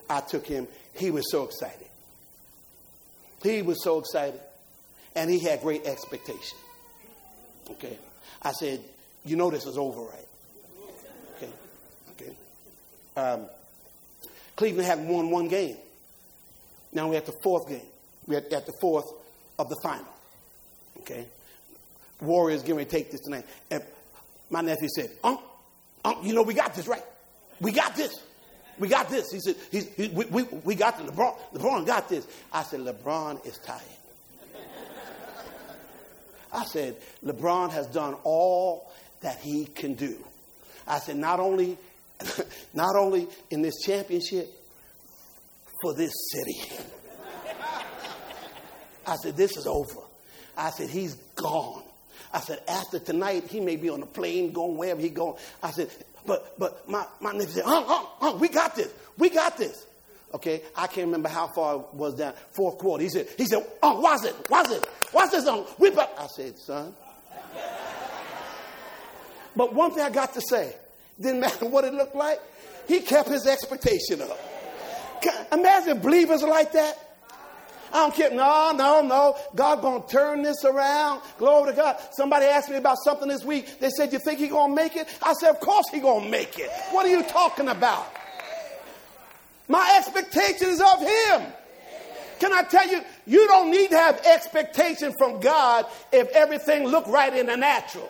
I 0.10 0.22
took 0.22 0.46
him. 0.46 0.68
He 0.94 1.12
was 1.12 1.30
so 1.32 1.44
excited. 1.44 1.88
He 3.42 3.62
was 3.62 3.84
so 3.84 4.00
excited. 4.00 4.40
And 5.16 5.30
he 5.30 5.40
had 5.40 5.62
great 5.62 5.86
expectation. 5.86 6.58
Okay. 7.72 7.98
I 8.42 8.52
said, 8.52 8.82
you 9.24 9.36
know 9.36 9.50
this 9.50 9.66
is 9.66 9.78
over, 9.78 10.02
right? 10.02 10.28
Okay. 12.14 12.36
Um, 13.16 13.46
Cleveland 14.56 14.88
hadn't 14.88 15.08
won 15.08 15.30
one 15.30 15.48
game. 15.48 15.78
Now 16.92 17.10
we're 17.10 17.18
at 17.18 17.26
the 17.26 17.36
fourth 17.44 17.68
game. 17.68 17.82
We're 18.28 18.38
at, 18.38 18.52
at 18.54 18.66
the 18.66 18.74
fourth 18.80 19.06
of 19.58 19.70
the 19.70 19.78
final. 19.82 20.08
Okay. 21.00 21.26
Warriors 22.22 22.62
getting 22.62 22.78
ready 22.78 22.90
to 22.90 22.96
take 22.96 23.12
this 23.12 23.22
tonight. 23.22 23.46
And 23.70 23.84
my 24.50 24.62
nephew 24.62 24.88
said, 24.96 25.10
Unc, 25.24 25.40
Unc, 26.06 26.26
you 26.26 26.34
know 26.34 26.44
we 26.44 26.54
got 26.54 26.76
this, 26.76 26.88
right? 26.88 27.04
We 27.60 27.72
got 27.72 27.96
this. 27.96 28.14
We 28.80 28.88
got 28.88 29.10
this. 29.10 29.32
He 29.32 29.40
said, 29.40 29.56
he's, 29.72 29.94
he, 29.96 30.08
we, 30.10 30.26
we, 30.26 30.44
we 30.44 30.76
got 30.76 30.98
the 30.98 31.12
LeBron. 31.12 31.36
LeBron 31.54 31.86
got 31.86 32.10
this. 32.10 32.28
I 32.52 32.64
said, 32.64 32.82
LeBron 32.82 33.46
is 33.46 33.58
tired. 33.60 33.82
I 36.52 36.66
said, 36.66 36.96
LeBron 37.26 37.72
has 37.72 37.88
done 37.88 38.16
all 38.24 38.92
that 39.22 39.40
he 39.40 39.66
can 39.66 39.96
do. 39.96 40.18
I 40.88 41.00
said, 41.00 41.18
not 41.18 41.40
only, 41.40 41.78
not 42.74 42.96
only 42.96 43.28
in 43.50 43.62
this 43.62 43.82
championship, 43.84 44.50
for 45.84 45.94
this 45.94 46.14
city. 46.32 46.86
I 49.06 49.18
said, 49.18 49.36
this 49.36 49.58
is 49.58 49.68
over. 49.68 50.00
I 50.58 50.70
said, 50.70 50.90
he's 50.90 51.16
gone. 51.36 51.84
I 52.34 52.40
said, 52.40 52.62
after 52.68 53.00
tonight, 53.00 53.50
he 53.50 53.60
may 53.60 53.76
be 53.76 53.90
on 53.90 54.02
a 54.02 54.06
plane 54.06 54.54
going 54.54 54.78
wherever 54.78 55.02
he 55.02 55.10
going. 55.10 55.36
I 55.62 55.72
said, 55.72 55.90
but 56.26 56.58
but 56.58 56.90
my, 56.90 57.06
my 57.20 57.34
nephew 57.34 57.56
said, 57.56 57.64
uh, 57.66 57.84
uh, 57.86 58.06
uh, 58.22 58.38
we 58.38 58.48
got 58.48 58.76
this. 58.76 58.92
We 59.18 59.30
got 59.30 59.58
this. 59.58 59.86
Okay, 60.34 60.62
I 60.76 60.88
can't 60.88 61.06
remember 61.08 61.30
how 61.30 61.48
far 61.48 61.76
it 61.76 61.94
was 61.94 62.16
down. 62.16 62.34
Fourth 62.56 62.78
quarter. 62.78 63.04
He 63.04 63.10
said, 63.10 63.28
he 63.38 63.46
said, 63.46 63.64
oh, 63.84 64.00
watch 64.00 64.26
it, 64.26 64.36
watch 64.50 64.72
it, 64.72 64.84
watch 65.14 65.32
this 65.32 65.46
on. 65.46 65.66
We 65.78 65.92
but 65.92 66.16
I 66.18 66.28
said, 66.28 66.58
son. 66.58 66.96
But 69.56 69.74
one 69.74 69.92
thing 69.92 70.04
I 70.04 70.10
got 70.10 70.34
to 70.34 70.42
say, 70.42 70.74
didn't 71.24 71.40
matter 71.40 71.66
what 71.66 71.84
it 71.86 71.94
looked 71.94 72.16
like, 72.16 72.40
he 72.88 73.00
kept 73.00 73.30
his 73.30 73.48
expectation 73.48 74.22
up. 74.22 74.38
Imagine 75.52 76.00
believers 76.00 76.44
like 76.44 76.74
that. 76.74 77.00
I 77.94 77.98
don't 77.98 78.16
care. 78.16 78.32
No, 78.32 78.72
no, 78.76 79.02
no. 79.02 79.38
God 79.56 79.82
gonna 79.82 80.04
turn 80.08 80.42
this 80.42 80.66
around. 80.66 81.22
Glory 81.38 81.72
to 81.72 81.78
God. 81.78 81.98
Somebody 82.12 82.48
asked 82.48 82.70
me 82.70 82.76
about 82.76 82.98
something 83.04 83.28
this 83.28 83.46
week. 83.46 83.80
They 83.80 83.90
said, 83.90 84.12
"You 84.12 84.20
think 84.20 84.40
he 84.40 84.48
gonna 84.48 84.74
make 84.74 84.96
it?" 84.96 85.08
I 85.22 85.34
said, 85.34 85.52
"Of 85.52 85.60
course 85.60 85.86
he 85.92 86.00
gonna 86.00 86.28
make 86.28 86.58
it." 86.58 86.72
What 86.92 87.06
are 87.06 87.10
you 87.10 87.22
talking 87.24 87.68
about? 87.70 88.08
My 89.68 89.96
expectation 89.98 90.70
is 90.70 90.82
of 90.82 91.00
him. 91.00 91.54
Can 92.40 92.52
I 92.52 92.64
tell 92.64 92.88
you, 92.88 93.02
you 93.26 93.48
don't 93.48 93.70
need 93.70 93.92
to 93.92 93.98
have 93.98 94.20
expectation 94.26 95.14
from 95.18 95.40
God 95.40 95.86
if 96.12 96.28
everything 96.32 96.88
look 96.88 97.08
right 97.08 97.34
in 97.34 97.46
the 97.46 97.56
natural. 97.56 98.10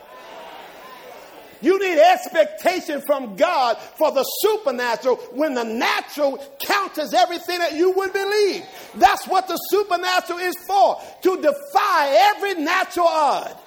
You 1.63 1.79
need 1.79 1.98
expectation 1.98 3.01
from 3.08 3.38
God 3.38 3.77
for 3.77 4.12
the 4.12 4.24
supernatural 4.41 5.15
when 5.32 5.53
the 5.53 5.63
natural 5.63 6.38
counters 6.60 7.13
everything 7.13 7.60
that 7.60 7.74
you 7.74 7.91
would 7.91 8.12
believe. 8.12 8.65
That's 8.96 9.25
what 9.27 9.48
the 9.48 9.55
supernatural 9.55 10.39
is 10.39 10.55
for, 10.67 11.01
to 11.22 11.41
defy 11.41 12.34
every 12.36 12.55
natural 12.55 13.08
odd. 13.08 13.58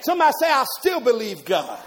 Somebody 0.00 0.32
say, 0.40 0.50
I 0.50 0.64
still 0.80 1.00
believe 1.00 1.44
God. 1.44 1.78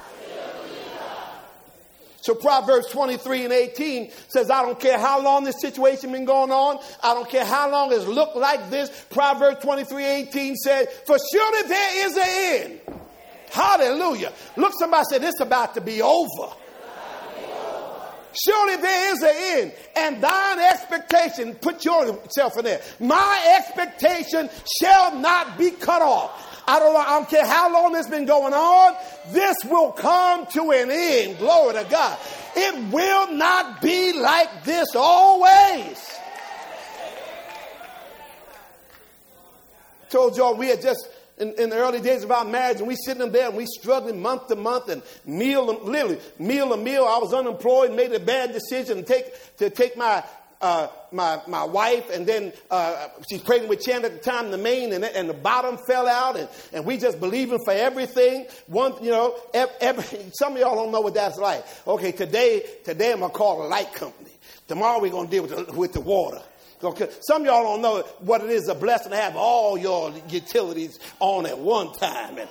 So 2.21 2.35
Proverbs 2.35 2.87
23 2.89 3.45
and 3.45 3.53
18 3.53 4.11
says, 4.27 4.49
I 4.49 4.61
don't 4.61 4.79
care 4.79 4.99
how 4.99 5.21
long 5.21 5.43
this 5.43 5.59
situation 5.59 6.11
been 6.13 6.25
going 6.25 6.51
on. 6.51 6.79
I 7.03 7.13
don't 7.13 7.29
care 7.29 7.45
how 7.45 7.69
long 7.69 7.91
it's 7.91 8.05
looked 8.05 8.37
like 8.37 8.69
this. 8.69 8.89
Proverbs 9.09 9.63
23, 9.63 10.05
18 10.05 10.55
says, 10.55 10.87
for 11.05 11.17
surely 11.31 11.67
there 11.67 12.07
is 12.07 12.17
an 12.17 12.23
end. 12.27 12.99
Hallelujah. 13.51 14.31
Look, 14.55 14.73
somebody 14.79 15.05
said, 15.09 15.23
it's 15.23 15.39
about 15.39 15.75
to 15.75 15.81
be 15.81 16.01
over. 16.01 16.53
Surely 18.31 18.75
there 18.75 19.13
is 19.13 19.21
an 19.23 19.35
end, 19.35 19.73
and 19.95 20.23
thine 20.23 20.59
expectation, 20.59 21.55
put 21.55 21.83
yourself 21.83 22.57
in 22.57 22.65
there. 22.65 22.81
My 22.99 23.57
expectation 23.57 24.49
shall 24.79 25.17
not 25.17 25.57
be 25.57 25.71
cut 25.71 26.01
off. 26.01 26.63
I 26.67 26.77
don't, 26.77 26.95
I 26.95 27.09
don't 27.09 27.27
care 27.27 27.45
how 27.45 27.73
long 27.73 27.93
this 27.93 28.05
has 28.05 28.15
been 28.15 28.27
going 28.27 28.53
on, 28.53 28.95
this 29.31 29.57
will 29.65 29.91
come 29.91 30.45
to 30.53 30.71
an 30.71 30.91
end. 30.91 31.39
Glory 31.39 31.73
to 31.73 31.87
God. 31.89 32.19
It 32.55 32.93
will 32.93 33.33
not 33.33 33.81
be 33.81 34.13
like 34.13 34.63
this 34.63 34.89
always. 34.95 36.05
Told 40.09 40.37
y'all 40.37 40.55
we 40.55 40.67
had 40.67 40.81
just 40.81 41.07
in, 41.39 41.53
in, 41.53 41.69
the 41.69 41.77
early 41.77 42.01
days 42.01 42.23
of 42.23 42.31
our 42.31 42.45
marriage, 42.45 42.79
and 42.79 42.87
we 42.87 42.95
sitting 42.95 43.23
in 43.23 43.31
there 43.31 43.47
and 43.47 43.57
we 43.57 43.65
struggling 43.65 44.21
month 44.21 44.47
to 44.47 44.55
month 44.55 44.89
and 44.89 45.01
meal, 45.25 45.65
literally 45.65 46.19
meal 46.37 46.69
to 46.69 46.77
meal. 46.77 47.05
I 47.05 47.17
was 47.17 47.33
unemployed, 47.33 47.93
made 47.93 48.11
a 48.13 48.19
bad 48.19 48.53
decision 48.53 48.97
to 48.97 49.03
take 49.03 49.57
to 49.57 49.69
take 49.69 49.97
my 49.97 50.23
uh, 50.61 50.87
my 51.11 51.41
my 51.47 51.63
wife, 51.63 52.09
and 52.09 52.27
then 52.27 52.51
uh, 52.69 53.07
she's 53.29 53.41
pregnant 53.41 53.69
with 53.69 53.81
Chan 53.81 54.03
at 54.03 54.11
the 54.11 54.19
time, 54.19 54.51
the 54.51 54.57
main, 54.57 54.91
and, 54.91 55.03
and 55.05 55.29
the 55.29 55.33
bottom 55.33 55.77
fell 55.87 56.07
out, 56.07 56.37
and, 56.37 56.49
and 56.73 56.85
we 56.85 56.97
just 56.97 57.19
believing 57.19 57.59
for 57.63 57.71
everything. 57.71 58.45
One, 58.67 58.93
you 59.01 59.11
know, 59.11 59.35
every, 59.53 60.03
some 60.33 60.53
of 60.53 60.59
y'all 60.59 60.75
don't 60.75 60.91
know 60.91 61.01
what 61.01 61.13
that's 61.13 61.37
like. 61.37 61.65
Okay, 61.87 62.11
today 62.11 62.63
today 62.83 63.13
I'm 63.13 63.21
gonna 63.21 63.33
call 63.33 63.65
a 63.65 63.67
light 63.67 63.93
company. 63.93 64.31
Tomorrow 64.67 64.99
we're 65.01 65.11
gonna 65.11 65.29
deal 65.29 65.43
with 65.43 65.67
the, 65.67 65.73
with 65.73 65.93
the 65.93 66.01
water. 66.01 66.41
Some 66.81 67.41
of 67.41 67.45
y'all 67.45 67.63
don't 67.63 67.81
know 67.81 68.01
what 68.19 68.41
it 68.41 68.49
is 68.49 68.69
a 68.69 68.75
blessing 68.75 69.11
to 69.11 69.17
have 69.17 69.35
all 69.35 69.77
your 69.77 70.13
utilities 70.29 70.97
on 71.19 71.45
at 71.45 71.59
one 71.59 71.91
time. 71.91 72.37
And, 72.37 72.49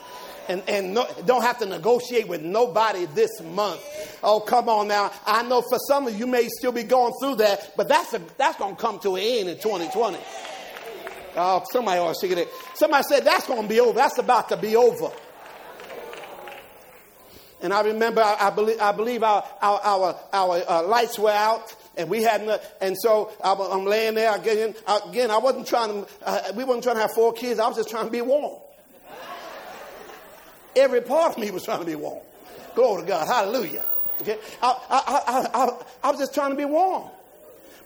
and, 0.49 0.63
and 0.69 0.95
no, 0.95 1.07
don't 1.25 1.43
have 1.43 1.59
to 1.59 1.67
negotiate 1.67 2.29
with 2.29 2.43
nobody 2.43 3.07
this 3.07 3.41
month. 3.41 3.81
Oh, 4.23 4.41
come 4.41 4.69
on 4.69 4.89
now. 4.89 5.13
I 5.27 5.43
know 5.45 5.63
for 5.63 5.79
some 5.89 6.07
of 6.07 6.19
you 6.19 6.27
may 6.27 6.49
still 6.49 6.73
be 6.73 6.83
going 6.83 7.15
through 7.23 7.37
that, 7.37 7.73
but 7.77 7.89
that's, 7.89 8.13
a, 8.13 8.21
that's 8.37 8.59
going 8.59 8.77
to 8.77 8.81
come 8.81 8.99
to 9.01 9.17
an 9.17 9.23
end 9.23 9.49
in 9.49 9.57
2020. 9.57 10.19
Oh, 11.37 11.65
somebody 11.71 12.01
to 12.01 12.15
sing 12.15 12.37
it. 12.37 12.49
Somebody 12.75 13.05
said 13.05 13.25
that's 13.25 13.47
going 13.47 13.63
to 13.63 13.69
be 13.69 13.81
over. 13.81 13.95
That's 13.95 14.19
about 14.19 14.51
to 14.51 14.57
be 14.57 14.77
over. 14.77 15.11
And 17.61 17.73
I 17.73 17.83
remember, 17.83 18.23
I, 18.23 18.49
I 18.49 18.51
believe, 18.51 18.81
I 18.81 18.93
believe 18.93 19.23
our, 19.23 19.45
our, 19.61 19.81
our, 19.81 20.21
our 20.33 20.63
uh, 20.69 20.83
lights 20.85 21.19
were 21.19 21.31
out 21.31 21.75
and 21.99 22.09
we 22.09 22.23
hadn't, 22.23 22.61
and 22.81 22.97
so 22.99 23.33
I, 23.43 23.53
am 23.53 23.85
laying 23.85 24.15
there 24.15 24.35
again. 24.35 24.75
Again, 25.09 25.31
I 25.31 25.39
wasn't 25.39 25.67
trying 25.67 26.05
to, 26.05 26.09
uh, 26.25 26.53
we 26.55 26.65
wasn't 26.65 26.85
trying 26.85 26.97
to 26.97 27.03
have 27.03 27.13
four 27.13 27.33
kids. 27.33 27.61
I 27.61 27.67
was 27.67 27.77
just 27.77 27.91
trying 27.91 28.07
to 28.07 28.11
be 28.11 28.23
warm. 28.23 28.61
Every 30.77 31.01
part 31.01 31.33
of 31.33 31.39
me 31.39 31.51
was 31.51 31.65
trying 31.65 31.81
to 31.81 31.87
be 31.87 31.97
warm. 31.97 32.23
Glory 32.75 33.03
to 33.03 33.09
God. 33.09 33.27
Hallelujah. 33.27 33.85
Okay. 34.21 34.39
I, 34.63 34.79
I, 34.91 35.47
I, 35.55 35.69
I, 36.05 36.11
was 36.11 36.21
just 36.21 36.35
trying 36.35 36.51
to 36.51 36.57
be 36.57 36.65
warm. 36.65 37.11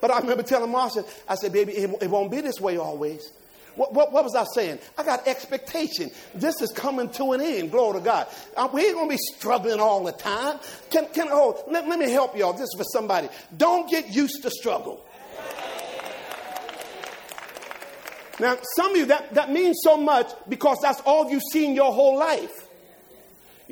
But 0.01 0.11
I 0.11 0.19
remember 0.21 0.43
telling 0.43 0.71
Marcia, 0.71 1.05
I 1.29 1.37
said, 1.37 1.53
baby, 1.53 1.73
it, 1.73 2.03
it 2.03 2.11
won't 2.11 2.31
be 2.31 2.41
this 2.41 2.61
way 2.61 2.77
always. 2.77 3.31
What, 3.75 3.93
what, 3.95 4.13
what, 4.13 4.25
was 4.25 4.35
I 4.35 4.45
saying? 4.55 4.79
I 4.99 5.05
got 5.05 5.27
expectation. 5.27 6.11
This 6.35 6.61
is 6.61 6.71
coming 6.73 7.09
to 7.11 7.33
an 7.33 7.41
end. 7.41 7.71
Glory 7.71 7.99
to 7.99 8.05
God. 8.05 8.27
Uh, 8.57 8.69
we 8.73 8.85
ain't 8.87 8.95
going 8.95 9.09
to 9.09 9.15
be 9.15 9.21
struggling 9.37 9.81
all 9.81 10.05
the 10.05 10.13
time. 10.13 10.59
Can, 10.91 11.07
can, 11.13 11.29
oh, 11.31 11.63
let, 11.69 11.89
let 11.89 11.99
me 11.99 12.11
help 12.11 12.37
y'all. 12.37 12.53
This 12.53 12.63
is 12.63 12.75
for 12.77 12.85
somebody. 12.85 13.29
Don't 13.57 13.91
get 13.91 14.09
used 14.09 14.43
to 14.43 14.51
struggle. 14.51 15.05
Now, 18.41 18.57
some 18.77 18.93
of 18.93 18.97
you, 18.97 19.07
that, 19.07 19.35
that 19.35 19.53
means 19.53 19.79
so 19.83 19.97
much 19.97 20.31
because 20.49 20.79
that's 20.83 21.01
all 21.03 21.31
you've 21.31 21.43
seen 21.53 21.75
your 21.75 21.93
whole 21.93 22.19
life. 22.19 22.62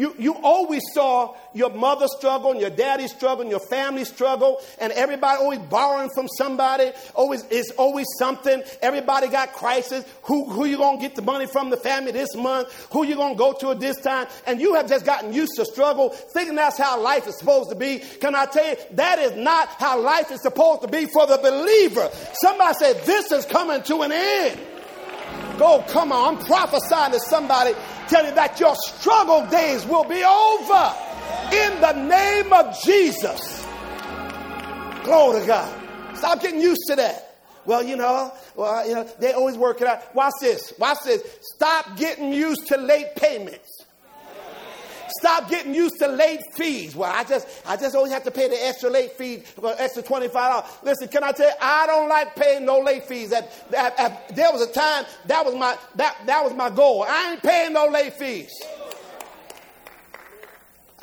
You, 0.00 0.14
you 0.18 0.34
always 0.36 0.82
saw 0.94 1.34
your 1.52 1.68
mother 1.68 2.08
struggle 2.08 2.52
and 2.52 2.60
your 2.60 2.70
daddy 2.70 3.06
struggle 3.06 3.42
and 3.42 3.50
your 3.50 3.60
family 3.60 4.06
struggle 4.06 4.58
and 4.80 4.94
everybody 4.94 5.38
always 5.38 5.58
borrowing 5.58 6.08
from 6.14 6.26
somebody. 6.38 6.90
Always, 7.14 7.44
it's 7.50 7.70
always 7.72 8.06
something. 8.18 8.62
Everybody 8.80 9.28
got 9.28 9.52
crisis. 9.52 10.06
Who, 10.22 10.48
who 10.48 10.64
you 10.64 10.78
going 10.78 10.96
to 10.96 11.02
get 11.02 11.16
the 11.16 11.22
money 11.22 11.44
from 11.44 11.68
the 11.68 11.76
family 11.76 12.12
this 12.12 12.34
month? 12.34 12.72
Who 12.92 13.04
you 13.04 13.14
going 13.14 13.34
to 13.34 13.38
go 13.38 13.52
to 13.52 13.72
at 13.72 13.80
this 13.80 14.00
time? 14.00 14.26
And 14.46 14.58
you 14.58 14.72
have 14.72 14.88
just 14.88 15.04
gotten 15.04 15.34
used 15.34 15.52
to 15.56 15.66
struggle, 15.66 16.08
thinking 16.08 16.54
that's 16.54 16.78
how 16.78 16.98
life 16.98 17.26
is 17.26 17.36
supposed 17.36 17.68
to 17.68 17.76
be. 17.76 17.98
Can 17.98 18.34
I 18.34 18.46
tell 18.46 18.66
you, 18.66 18.76
that 18.92 19.18
is 19.18 19.36
not 19.36 19.68
how 19.68 20.00
life 20.00 20.30
is 20.30 20.40
supposed 20.40 20.80
to 20.80 20.88
be 20.88 21.04
for 21.04 21.26
the 21.26 21.36
believer. 21.36 22.08
Somebody 22.40 22.72
said, 22.78 23.04
this 23.04 23.30
is 23.32 23.44
coming 23.44 23.82
to 23.82 24.00
an 24.00 24.12
end. 24.12 24.60
Go, 25.60 25.84
come 25.88 26.10
on. 26.10 26.38
I'm 26.38 26.46
prophesying 26.46 27.12
to 27.12 27.20
somebody 27.20 27.74
tell 28.08 28.24
you 28.24 28.34
that 28.34 28.58
your 28.58 28.74
struggle 28.76 29.46
days 29.48 29.84
will 29.84 30.04
be 30.04 30.24
over 30.24 30.94
in 31.52 31.80
the 31.82 31.92
name 32.08 32.50
of 32.50 32.82
Jesus. 32.82 33.66
Glory 35.04 35.42
to 35.42 35.46
God. 35.46 36.16
Stop 36.16 36.40
getting 36.40 36.62
used 36.62 36.80
to 36.86 36.96
that. 36.96 37.36
Well, 37.66 37.82
you 37.82 37.96
know, 37.96 38.32
well, 38.56 38.88
you 38.88 38.94
know, 38.94 39.04
they 39.18 39.34
always 39.34 39.58
work 39.58 39.82
it 39.82 39.86
out. 39.86 40.14
Watch 40.14 40.32
this. 40.40 40.72
Watch 40.78 41.00
this. 41.04 41.22
Stop 41.42 41.94
getting 41.98 42.32
used 42.32 42.66
to 42.68 42.78
late 42.78 43.14
payments. 43.16 43.79
Stop 45.20 45.50
getting 45.50 45.74
used 45.74 45.98
to 45.98 46.08
late 46.08 46.40
fees. 46.54 46.96
Well, 46.96 47.12
I 47.14 47.24
just, 47.24 47.46
I 47.66 47.76
just 47.76 47.94
always 47.94 48.10
have 48.10 48.24
to 48.24 48.30
pay 48.30 48.48
the 48.48 48.56
extra 48.66 48.88
late 48.88 49.12
fee, 49.12 49.36
for 49.36 49.66
uh, 49.66 49.76
extra 49.78 50.02
$25. 50.02 50.82
Listen, 50.82 51.08
can 51.08 51.22
I 51.22 51.32
tell 51.32 51.46
you, 51.46 51.54
I 51.60 51.86
don't 51.86 52.08
like 52.08 52.34
paying 52.34 52.64
no 52.64 52.78
late 52.78 53.04
fees. 53.04 53.28
That, 53.28 53.52
that, 53.70 53.98
that, 53.98 54.34
there 54.34 54.50
was 54.50 54.62
a 54.62 54.72
time, 54.72 55.04
that 55.26 55.44
was 55.44 55.54
my, 55.54 55.76
that, 55.96 56.16
that 56.24 56.42
was 56.42 56.54
my 56.54 56.70
goal. 56.70 57.04
I 57.06 57.32
ain't 57.32 57.42
paying 57.42 57.74
no 57.74 57.86
late 57.88 58.14
fees. 58.14 58.50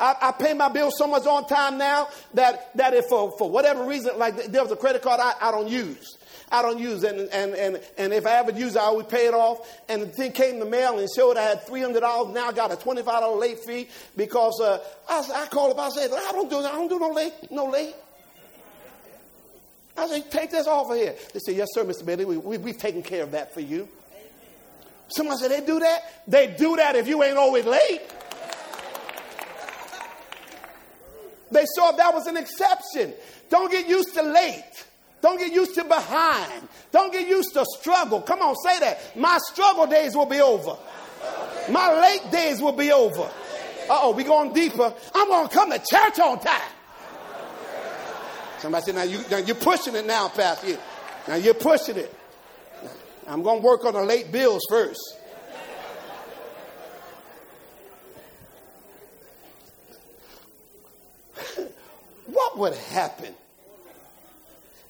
I, 0.00 0.14
I, 0.20 0.32
pay 0.32 0.54
my 0.54 0.68
bills 0.68 0.94
so 0.96 1.06
much 1.06 1.26
on 1.26 1.46
time 1.46 1.78
now 1.78 2.08
that, 2.34 2.76
that 2.76 2.94
if 2.94 3.06
for, 3.06 3.36
for 3.36 3.50
whatever 3.50 3.84
reason, 3.84 4.18
like 4.18 4.46
there 4.46 4.62
was 4.62 4.70
a 4.70 4.76
credit 4.76 5.02
card 5.02 5.20
I, 5.20 5.34
I 5.40 5.50
don't 5.50 5.68
use. 5.68 6.16
I 6.50 6.62
don't 6.62 6.78
use 6.78 7.02
it. 7.02 7.14
And, 7.14 7.28
and, 7.30 7.54
and, 7.54 7.80
and 7.98 8.12
if 8.12 8.26
I 8.26 8.36
ever 8.36 8.52
use 8.52 8.74
it, 8.76 8.78
I 8.78 8.84
always 8.84 9.06
pay 9.06 9.26
it 9.26 9.34
off. 9.34 9.68
And 9.88 10.02
the 10.02 10.06
thing 10.06 10.32
came 10.32 10.54
in 10.54 10.60
the 10.60 10.66
mail 10.66 10.98
and 10.98 11.08
showed 11.14 11.36
I 11.36 11.42
had 11.42 11.66
$300. 11.66 12.32
Now 12.32 12.48
I 12.48 12.52
got 12.52 12.72
a 12.72 12.76
$25 12.76 13.38
late 13.38 13.58
fee 13.64 13.88
because 14.16 14.60
uh, 14.60 14.78
I, 15.08 15.42
I 15.42 15.46
called 15.46 15.72
up. 15.72 15.78
I 15.78 15.88
said, 15.90 16.10
I 16.12 16.32
don't 16.32 16.48
do, 16.48 16.58
I 16.58 16.72
don't 16.72 16.88
do 16.88 16.98
no 16.98 17.10
late, 17.10 17.32
no 17.50 17.66
late. 17.66 17.94
I 19.96 20.06
said, 20.06 20.30
take 20.30 20.50
this 20.50 20.66
off 20.66 20.90
of 20.90 20.96
here. 20.96 21.14
They 21.32 21.40
said, 21.40 21.56
yes, 21.56 21.68
sir, 21.72 21.84
Mr. 21.84 22.06
Bailey. 22.06 22.24
We, 22.24 22.36
we, 22.36 22.58
we've 22.58 22.78
taken 22.78 23.02
care 23.02 23.24
of 23.24 23.32
that 23.32 23.52
for 23.52 23.60
you. 23.60 23.88
Someone 25.08 25.36
said, 25.38 25.50
they 25.50 25.64
do 25.64 25.80
that? 25.80 26.22
They 26.28 26.46
do 26.46 26.76
that 26.76 26.94
if 26.94 27.08
you 27.08 27.22
ain't 27.22 27.36
always 27.36 27.64
late. 27.64 28.02
They 31.50 31.64
saw 31.74 31.92
that 31.92 32.14
was 32.14 32.26
an 32.26 32.36
exception. 32.36 33.14
Don't 33.48 33.70
get 33.70 33.88
used 33.88 34.14
to 34.14 34.22
late. 34.22 34.84
Don't 35.20 35.38
get 35.38 35.52
used 35.52 35.74
to 35.74 35.84
behind. 35.84 36.68
Don't 36.92 37.12
get 37.12 37.28
used 37.28 37.52
to 37.54 37.64
struggle. 37.78 38.20
Come 38.20 38.40
on, 38.40 38.54
say 38.56 38.78
that. 38.80 39.16
My 39.16 39.38
struggle 39.50 39.86
days 39.86 40.14
will 40.14 40.26
be 40.26 40.40
over. 40.40 40.76
My 41.70 42.00
late 42.00 42.30
days 42.30 42.62
will 42.62 42.72
be 42.72 42.92
over. 42.92 43.22
Uh 43.22 43.98
oh, 44.02 44.12
we 44.12 44.22
going 44.22 44.52
deeper. 44.52 44.92
I'm 45.14 45.28
going 45.28 45.48
to 45.48 45.54
come 45.54 45.70
to 45.70 45.78
church 45.78 46.18
on 46.20 46.38
time. 46.40 46.60
Somebody 48.58 48.84
said, 48.84 48.94
now, 48.96 49.02
you, 49.04 49.20
now 49.30 49.38
you're 49.38 49.56
pushing 49.56 49.94
it 49.94 50.04
now, 50.06 50.28
Pastor. 50.28 50.78
Now 51.26 51.36
you're 51.36 51.54
pushing 51.54 51.96
it. 51.96 52.14
I'm 53.26 53.42
going 53.42 53.60
to 53.60 53.66
work 53.66 53.84
on 53.84 53.94
the 53.94 54.02
late 54.02 54.32
bills 54.32 54.62
first. 54.68 55.00
what 62.26 62.47
would 62.58 62.74
happen 62.74 63.34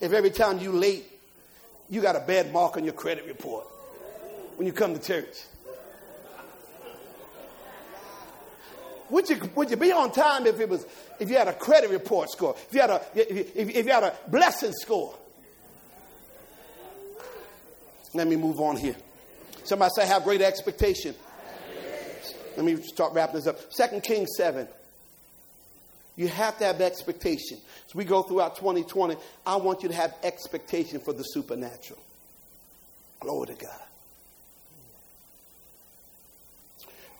if 0.01 0.13
every 0.13 0.31
time 0.31 0.59
you 0.59 0.71
late, 0.71 1.05
you 1.89 2.01
got 2.01 2.15
a 2.15 2.19
bad 2.19 2.51
mark 2.51 2.77
on 2.77 2.83
your 2.83 2.93
credit 2.93 3.25
report 3.25 3.65
when 4.55 4.65
you 4.65 4.73
come 4.73 4.93
to 4.93 5.01
church? 5.01 5.43
Would 9.09 9.27
you, 9.29 9.49
would 9.55 9.71
you 9.71 9.77
be 9.77 9.91
on 9.91 10.11
time 10.11 10.45
if 10.45 10.59
it 10.59 10.69
was 10.69 10.85
if 11.19 11.29
you 11.29 11.37
had 11.37 11.47
a 11.47 11.53
credit 11.53 11.89
report 11.89 12.29
score, 12.29 12.55
if 12.57 12.73
you 12.73 12.81
had 12.81 12.91
a 12.91 13.01
if, 13.15 13.69
if 13.69 13.85
you 13.85 13.91
had 13.91 14.03
a 14.03 14.13
blessing 14.27 14.71
score? 14.73 15.15
Let 18.13 18.27
me 18.27 18.35
move 18.35 18.59
on 18.59 18.77
here. 18.77 18.95
Somebody 19.63 19.91
say, 19.95 20.07
have 20.07 20.23
great 20.23 20.41
expectation. 20.41 21.15
Let 22.55 22.65
me 22.65 22.75
start 22.81 23.13
wrapping 23.13 23.35
this 23.35 23.47
up. 23.47 23.59
Second 23.71 24.03
Kings 24.03 24.29
7. 24.35 24.67
You 26.19 26.27
have 26.27 26.57
to 26.57 26.65
have 26.65 26.81
expectation. 26.81 27.59
As 27.87 27.95
we 27.95 28.03
go 28.03 28.23
throughout 28.23 28.57
2020, 28.57 29.15
I 29.45 29.55
want 29.55 29.83
you 29.83 29.87
to 29.87 29.95
have 29.95 30.13
expectation 30.21 30.99
for 30.99 31.13
the 31.13 31.23
supernatural. 31.23 31.97
Glory 33.21 33.47
to 33.47 33.53
God. 33.53 33.81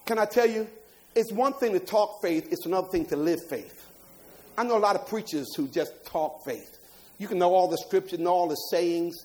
Can 0.04 0.18
I 0.18 0.26
tell 0.26 0.44
you? 0.44 0.68
It's 1.14 1.32
one 1.32 1.54
thing 1.54 1.72
to 1.72 1.80
talk 1.80 2.20
faith, 2.20 2.52
it's 2.52 2.66
another 2.66 2.88
thing 2.88 3.06
to 3.06 3.16
live 3.16 3.42
faith. 3.48 3.86
I 4.58 4.64
know 4.64 4.76
a 4.76 4.78
lot 4.78 4.96
of 4.96 5.06
preachers 5.06 5.54
who 5.56 5.66
just 5.66 6.04
talk 6.04 6.44
faith. 6.44 6.76
You 7.16 7.26
can 7.26 7.38
know 7.38 7.54
all 7.54 7.68
the 7.68 7.78
scripture, 7.78 8.18
know 8.18 8.34
all 8.34 8.48
the 8.48 8.54
sayings. 8.70 9.16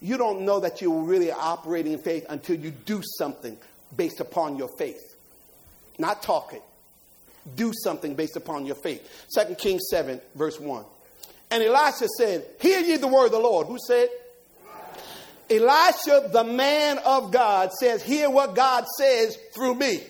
You 0.00 0.16
don't 0.16 0.42
know 0.42 0.60
that 0.60 0.80
you're 0.80 1.02
really 1.02 1.32
operating 1.32 1.92
in 1.92 1.98
faith 1.98 2.24
until 2.28 2.54
you 2.54 2.70
do 2.70 3.02
something 3.18 3.58
based 3.96 4.20
upon 4.20 4.58
your 4.58 4.68
faith. 4.68 5.16
Not 5.98 6.22
talk 6.22 6.52
it. 6.52 6.62
Do 7.56 7.72
something 7.82 8.14
based 8.14 8.36
upon 8.36 8.66
your 8.66 8.76
faith. 8.76 9.26
2 9.34 9.54
Kings 9.56 9.82
7, 9.90 10.20
verse 10.34 10.58
1. 10.58 10.84
And 11.50 11.62
Elisha 11.62 12.08
said, 12.18 12.46
Hear 12.60 12.80
ye 12.80 12.96
the 12.96 13.06
word 13.06 13.26
of 13.26 13.32
the 13.32 13.38
Lord. 13.38 13.66
Who 13.66 13.78
said? 13.86 14.08
Elisha, 15.50 16.30
the 16.32 16.44
man 16.44 16.98
of 17.04 17.30
God, 17.30 17.70
says, 17.72 18.02
Hear 18.02 18.30
what 18.30 18.54
God 18.54 18.86
says 18.98 19.38
through 19.54 19.74
me. 19.74 20.00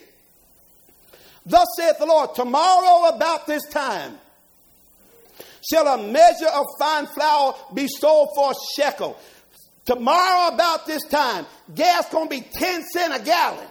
Thus 1.46 1.66
saith 1.76 1.98
the 1.98 2.06
Lord, 2.06 2.34
tomorrow 2.34 3.14
about 3.14 3.46
this 3.46 3.62
time 3.68 4.18
shall 5.70 5.86
a 5.86 6.10
measure 6.10 6.48
of 6.54 6.64
fine 6.78 7.06
flour 7.06 7.54
be 7.74 7.86
sold 7.88 8.30
for 8.34 8.52
a 8.52 8.54
shekel. 8.76 9.18
Tomorrow 9.84 10.54
about 10.54 10.86
this 10.86 11.04
time, 11.04 11.44
gas 11.74 12.08
gonna 12.10 12.30
be 12.30 12.40
10 12.40 12.84
cent 12.84 13.14
a 13.14 13.22
gallon. 13.22 13.66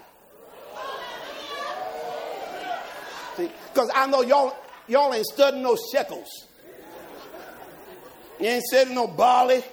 Because 3.73 3.89
I 3.95 4.05
know 4.05 4.21
y'all, 4.21 4.55
y'all 4.87 5.13
ain't 5.13 5.25
studying 5.25 5.63
no 5.63 5.75
shekels. 5.91 6.29
You 8.39 8.47
ain't 8.47 8.63
studying 8.63 8.95
no 8.95 9.07
barley. 9.07 9.63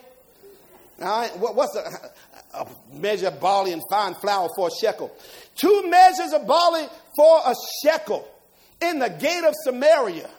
All 1.02 1.20
right, 1.20 1.38
what, 1.38 1.54
what's 1.54 1.76
a, 1.76 2.58
a 2.58 2.66
measure 2.94 3.28
of 3.28 3.40
barley 3.40 3.72
and 3.72 3.82
fine 3.90 4.14
flour 4.14 4.48
for 4.56 4.68
a 4.68 4.70
shekel? 4.70 5.14
Two 5.54 5.88
measures 5.90 6.32
of 6.32 6.46
barley 6.46 6.86
for 7.16 7.40
a 7.46 7.54
shekel 7.82 8.26
in 8.80 8.98
the 8.98 9.10
gate 9.10 9.44
of 9.44 9.54
Samaria. 9.64 10.30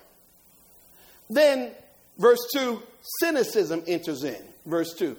Then, 1.29 1.71
verse 2.17 2.39
2, 2.55 2.81
cynicism 3.19 3.83
enters 3.87 4.23
in. 4.23 4.41
Verse 4.65 4.93
2. 4.95 5.15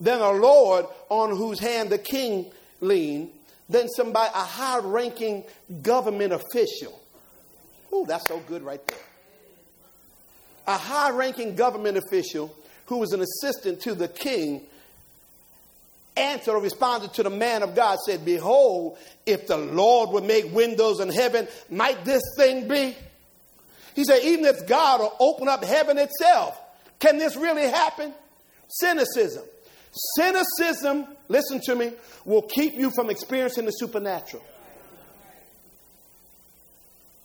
Then 0.00 0.20
a 0.20 0.30
Lord 0.30 0.86
on 1.10 1.30
whose 1.30 1.58
hand 1.58 1.90
the 1.90 1.98
king 1.98 2.50
leaned, 2.80 3.30
then 3.68 3.88
somebody, 3.88 4.30
a 4.34 4.38
high 4.38 4.78
ranking 4.78 5.44
government 5.82 6.32
official. 6.32 7.01
Ooh, 7.94 8.04
that's 8.06 8.26
so 8.28 8.40
good 8.40 8.62
right 8.62 8.84
there. 8.86 8.98
A 10.66 10.76
high 10.76 11.10
ranking 11.10 11.56
government 11.56 11.98
official 11.98 12.54
who 12.86 12.98
was 12.98 13.12
an 13.12 13.20
assistant 13.20 13.80
to 13.82 13.94
the 13.94 14.08
king 14.08 14.62
answered 16.16 16.52
or 16.52 16.60
responded 16.60 17.14
to 17.14 17.22
the 17.22 17.30
man 17.30 17.62
of 17.62 17.74
God, 17.74 17.98
said, 18.04 18.24
Behold, 18.24 18.98
if 19.26 19.46
the 19.46 19.56
Lord 19.56 20.10
would 20.10 20.24
make 20.24 20.52
windows 20.52 21.00
in 21.00 21.08
heaven, 21.08 21.48
might 21.70 22.04
this 22.04 22.22
thing 22.36 22.68
be? 22.68 22.96
He 23.94 24.04
said, 24.04 24.22
Even 24.22 24.44
if 24.44 24.66
God 24.66 25.00
will 25.00 25.16
open 25.20 25.48
up 25.48 25.64
heaven 25.64 25.98
itself, 25.98 26.58
can 26.98 27.18
this 27.18 27.36
really 27.36 27.62
happen? 27.62 28.12
Cynicism. 28.68 29.44
Cynicism, 30.16 31.06
listen 31.28 31.60
to 31.64 31.74
me, 31.74 31.92
will 32.24 32.42
keep 32.42 32.74
you 32.74 32.90
from 32.90 33.10
experiencing 33.10 33.66
the 33.66 33.72
supernatural. 33.72 34.42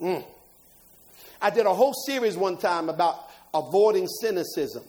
Mm. 0.02 0.26
I 1.42 1.50
did 1.50 1.66
a 1.66 1.74
whole 1.74 1.94
series 1.94 2.36
one 2.36 2.58
time 2.58 2.90
about 2.90 3.30
avoiding 3.54 4.08
cynicism. 4.08 4.84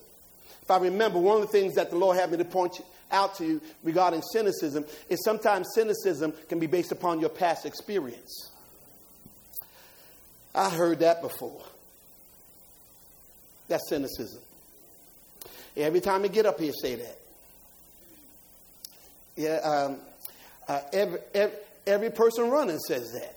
If 0.62 0.70
I 0.70 0.78
remember, 0.78 1.18
one 1.18 1.37
of 1.37 1.42
the 1.42 1.48
things 1.48 1.74
that 1.74 1.90
the 1.90 1.96
Lord 1.96 2.16
had 2.16 2.30
me 2.30 2.37
to 2.38 2.44
point 2.44 2.80
out 3.11 3.37
to 3.37 3.44
you 3.44 3.61
regarding 3.82 4.22
cynicism 4.22 4.84
is 5.08 5.24
sometimes 5.24 5.68
cynicism 5.74 6.32
can 6.48 6.58
be 6.58 6.66
based 6.66 6.92
upon 6.92 7.20
your 7.20 7.30
past 7.30 7.64
experience. 7.64 8.50
I 10.54 10.70
heard 10.70 11.00
that 11.00 11.22
before. 11.22 11.62
That's 13.68 13.88
cynicism. 13.88 14.42
Every 15.76 16.00
time 16.00 16.24
I 16.24 16.28
get 16.28 16.46
up 16.46 16.58
here, 16.58 16.72
say 16.72 16.96
that. 16.96 17.18
Yeah, 19.37 19.56
um, 19.58 19.98
uh, 20.66 20.80
every, 20.92 21.20
every, 21.32 21.56
every 21.87 22.11
person 22.11 22.50
running 22.50 22.78
says 22.78 23.12
that. 23.12 23.37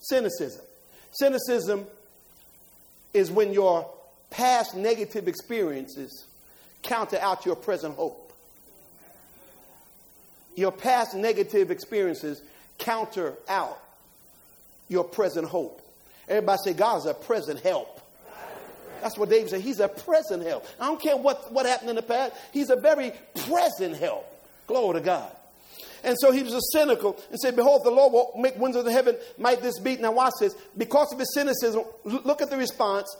Cynicism. 0.00 0.64
Cynicism 1.12 1.86
is 3.14 3.30
when 3.30 3.52
your 3.52 3.88
past 4.30 4.74
negative 4.74 5.28
experiences 5.28 6.26
counter 6.82 7.18
out 7.20 7.46
your 7.46 7.56
present 7.56 7.94
hope. 7.94 8.32
Your 10.54 10.72
past 10.72 11.14
negative 11.14 11.70
experiences 11.70 12.42
counter 12.78 13.34
out 13.48 13.78
your 14.88 15.04
present 15.04 15.46
hope. 15.46 15.80
Everybody 16.28 16.58
say, 16.64 16.72
God 16.72 16.98
is 16.98 17.06
a 17.06 17.14
present 17.14 17.60
help. 17.60 18.00
That's 19.00 19.18
what 19.18 19.28
David 19.30 19.50
said. 19.50 19.60
He's 19.62 19.80
a 19.80 19.88
present 19.88 20.44
help. 20.44 20.66
I 20.78 20.86
don't 20.86 21.00
care 21.00 21.16
what, 21.16 21.52
what 21.52 21.66
happened 21.66 21.90
in 21.90 21.96
the 21.96 22.02
past. 22.02 22.34
He's 22.52 22.70
a 22.70 22.76
very 22.76 23.12
present 23.46 23.96
help. 23.96 24.26
Glory 24.66 25.00
to 25.00 25.04
God. 25.04 25.32
And 26.04 26.16
so 26.18 26.32
he 26.32 26.42
was 26.42 26.54
a 26.54 26.60
cynical 26.72 27.18
and 27.30 27.38
said, 27.38 27.54
Behold, 27.56 27.84
the 27.84 27.90
Lord 27.90 28.12
will 28.12 28.32
make 28.36 28.56
windows 28.58 28.80
of 28.80 28.84
the 28.86 28.92
heaven. 28.92 29.16
Might 29.38 29.62
this 29.62 29.78
be? 29.78 29.96
Now 29.96 30.12
watch 30.12 30.34
this. 30.40 30.54
Because 30.76 31.12
of 31.12 31.18
his 31.18 31.32
cynicism, 31.34 31.84
look 32.04 32.42
at 32.42 32.50
the 32.50 32.56
response. 32.56 33.14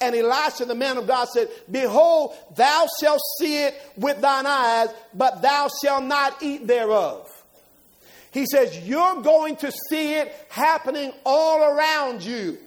And 0.00 0.14
Elisha, 0.14 0.64
the 0.64 0.76
man 0.76 0.96
of 0.96 1.08
God, 1.08 1.28
said, 1.28 1.48
Behold, 1.70 2.34
thou 2.54 2.86
shalt 3.00 3.20
see 3.38 3.64
it 3.64 3.74
with 3.96 4.20
thine 4.20 4.46
eyes, 4.46 4.88
but 5.12 5.42
thou 5.42 5.68
shalt 5.82 6.04
not 6.04 6.40
eat 6.40 6.66
thereof. 6.66 7.28
He 8.30 8.46
says, 8.46 8.78
You're 8.86 9.22
going 9.22 9.56
to 9.56 9.72
see 9.90 10.14
it 10.14 10.32
happening 10.48 11.12
all 11.26 11.62
around 11.62 12.22
you. 12.22 12.58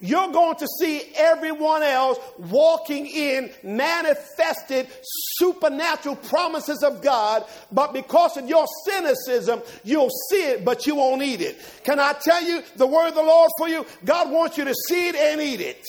You're 0.00 0.30
going 0.30 0.56
to 0.56 0.68
see 0.78 1.02
everyone 1.16 1.82
else 1.82 2.18
walking 2.38 3.06
in 3.06 3.50
manifested 3.64 4.86
supernatural 5.02 6.14
promises 6.16 6.84
of 6.84 7.02
God, 7.02 7.44
but 7.72 7.92
because 7.92 8.36
of 8.36 8.48
your 8.48 8.64
cynicism, 8.84 9.60
you'll 9.82 10.10
see 10.30 10.42
it, 10.50 10.64
but 10.64 10.86
you 10.86 10.94
won't 10.94 11.22
eat 11.22 11.40
it. 11.40 11.58
Can 11.82 11.98
I 11.98 12.12
tell 12.12 12.42
you 12.42 12.62
the 12.76 12.86
word 12.86 13.08
of 13.08 13.14
the 13.16 13.22
Lord 13.22 13.50
for 13.58 13.68
you? 13.68 13.84
God 14.04 14.30
wants 14.30 14.56
you 14.56 14.64
to 14.66 14.74
see 14.88 15.08
it 15.08 15.16
and 15.16 15.40
eat 15.40 15.60
it. 15.60 15.84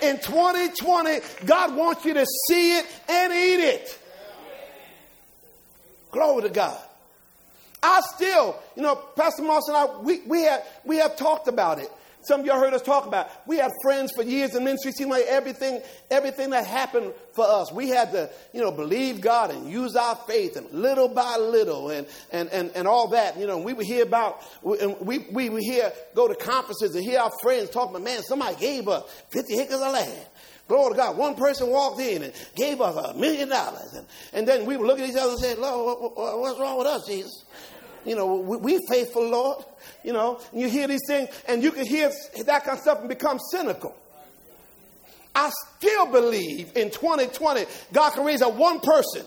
In 0.00 0.18
2020, 0.18 1.20
God 1.44 1.74
wants 1.74 2.04
you 2.04 2.14
to 2.14 2.26
see 2.48 2.78
it 2.78 2.86
and 3.08 3.32
eat 3.32 3.64
it. 3.64 3.98
Glory 6.12 6.42
to 6.42 6.50
God. 6.50 6.78
I 7.82 8.00
still, 8.14 8.56
you 8.76 8.82
know, 8.82 8.94
Pastor 8.94 9.42
Moss 9.42 9.66
and 9.66 9.76
I, 9.76 9.86
we, 10.00 10.20
we, 10.20 10.42
have, 10.42 10.64
we 10.84 10.98
have 10.98 11.16
talked 11.16 11.48
about 11.48 11.80
it. 11.80 11.90
Some 12.22 12.40
of 12.40 12.46
y'all 12.46 12.60
heard 12.60 12.72
us 12.72 12.82
talk 12.82 13.06
about. 13.06 13.26
It. 13.26 13.32
We 13.46 13.56
had 13.56 13.70
friends 13.82 14.12
for 14.14 14.22
years 14.22 14.54
in 14.54 14.64
ministry. 14.64 14.90
It 14.90 14.96
seemed 14.96 15.10
like 15.10 15.24
everything, 15.26 15.82
everything 16.10 16.50
that 16.50 16.66
happened 16.66 17.12
for 17.34 17.44
us, 17.44 17.72
we 17.72 17.88
had 17.88 18.12
to, 18.12 18.30
you 18.52 18.60
know, 18.60 18.70
believe 18.70 19.20
God 19.20 19.50
and 19.50 19.70
use 19.70 19.96
our 19.96 20.14
faith, 20.14 20.56
and 20.56 20.70
little 20.72 21.08
by 21.08 21.36
little, 21.36 21.90
and 21.90 22.06
and 22.30 22.48
and, 22.50 22.70
and 22.74 22.86
all 22.86 23.08
that. 23.08 23.38
You 23.38 23.46
know, 23.46 23.58
we 23.58 23.72
would 23.72 23.86
hear 23.86 24.04
about, 24.04 24.42
and 24.64 24.96
we 25.00 25.18
we 25.32 25.50
would 25.50 25.62
hear 25.62 25.92
go 26.14 26.28
to 26.28 26.34
conferences 26.34 26.94
and 26.94 27.04
hear 27.04 27.20
our 27.20 27.32
friends 27.42 27.70
talk 27.70 27.90
about, 27.90 28.02
man, 28.02 28.22
somebody 28.22 28.56
gave 28.56 28.88
us 28.88 29.02
fifty 29.30 29.58
acres 29.58 29.74
of 29.74 29.92
land. 29.92 30.26
Glory 30.68 30.92
to 30.92 30.96
God. 30.96 31.16
One 31.16 31.34
person 31.34 31.68
walked 31.68 32.00
in 32.00 32.22
and 32.22 32.32
gave 32.54 32.80
us 32.80 32.96
a 32.96 33.18
million 33.18 33.48
dollars. 33.48 33.92
And, 33.94 34.06
and 34.32 34.48
then 34.48 34.64
we 34.64 34.76
would 34.76 34.86
look 34.86 35.00
at 35.00 35.08
each 35.08 35.16
other 35.16 35.32
and 35.32 35.38
say, 35.40 35.54
Lord, 35.56 36.12
what's 36.14 36.58
wrong 36.58 36.78
with 36.78 36.86
us, 36.86 37.06
Jesus? 37.06 37.44
You 38.04 38.16
know, 38.16 38.36
we, 38.36 38.56
we 38.56 38.80
faithful, 38.88 39.28
Lord. 39.28 39.64
You 40.04 40.12
know, 40.12 40.40
you 40.52 40.68
hear 40.68 40.88
these 40.88 41.02
things 41.06 41.28
and 41.46 41.62
you 41.62 41.70
can 41.70 41.86
hear 41.86 42.10
that 42.44 42.64
kind 42.64 42.76
of 42.76 42.82
stuff 42.82 43.00
and 43.00 43.08
become 43.08 43.38
cynical. 43.50 43.96
I 45.34 45.50
still 45.78 46.06
believe 46.06 46.76
in 46.76 46.90
2020, 46.90 47.64
God 47.92 48.10
can 48.12 48.24
raise 48.24 48.42
up 48.42 48.54
one 48.54 48.80
person. 48.80 49.24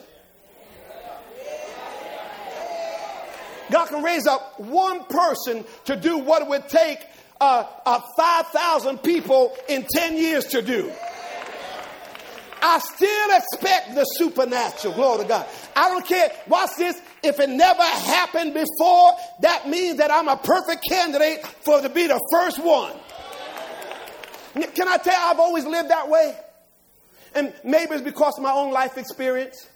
God 3.71 3.87
can 3.87 4.03
raise 4.03 4.27
up 4.27 4.59
one 4.59 5.03
person 5.05 5.65
to 5.85 5.95
do 5.95 6.19
what 6.19 6.43
it 6.43 6.47
would 6.47 6.69
take 6.69 6.99
uh, 7.41 7.65
uh, 7.85 7.99
5,000 8.15 8.99
people 8.99 9.55
in 9.67 9.85
10 9.91 10.17
years 10.17 10.45
to 10.45 10.61
do. 10.61 10.91
I 12.61 12.79
still 12.79 13.37
expect 13.37 13.95
the 13.95 14.03
supernatural. 14.03 14.93
Glory 14.93 15.23
to 15.23 15.27
God. 15.27 15.47
I 15.75 15.89
don't 15.89 16.05
care. 16.05 16.31
Watch 16.47 16.71
this. 16.77 16.99
If 17.23 17.39
it 17.39 17.49
never 17.49 17.83
happened 17.83 18.53
before, 18.53 19.13
that 19.41 19.67
means 19.67 19.97
that 19.97 20.11
I'm 20.11 20.27
a 20.27 20.37
perfect 20.37 20.83
candidate 20.87 21.45
for 21.45 21.81
to 21.81 21.89
be 21.89 22.07
the 22.07 22.19
first 22.31 22.59
one. 22.63 22.93
Can 24.73 24.87
I 24.87 24.97
tell 24.97 25.13
you, 25.13 25.27
I've 25.31 25.39
always 25.39 25.65
lived 25.65 25.89
that 25.89 26.09
way? 26.09 26.35
And 27.33 27.53
maybe 27.63 27.93
it's 27.93 28.01
because 28.01 28.37
of 28.37 28.43
my 28.43 28.51
own 28.51 28.71
life 28.71 28.97
experience. 28.97 29.67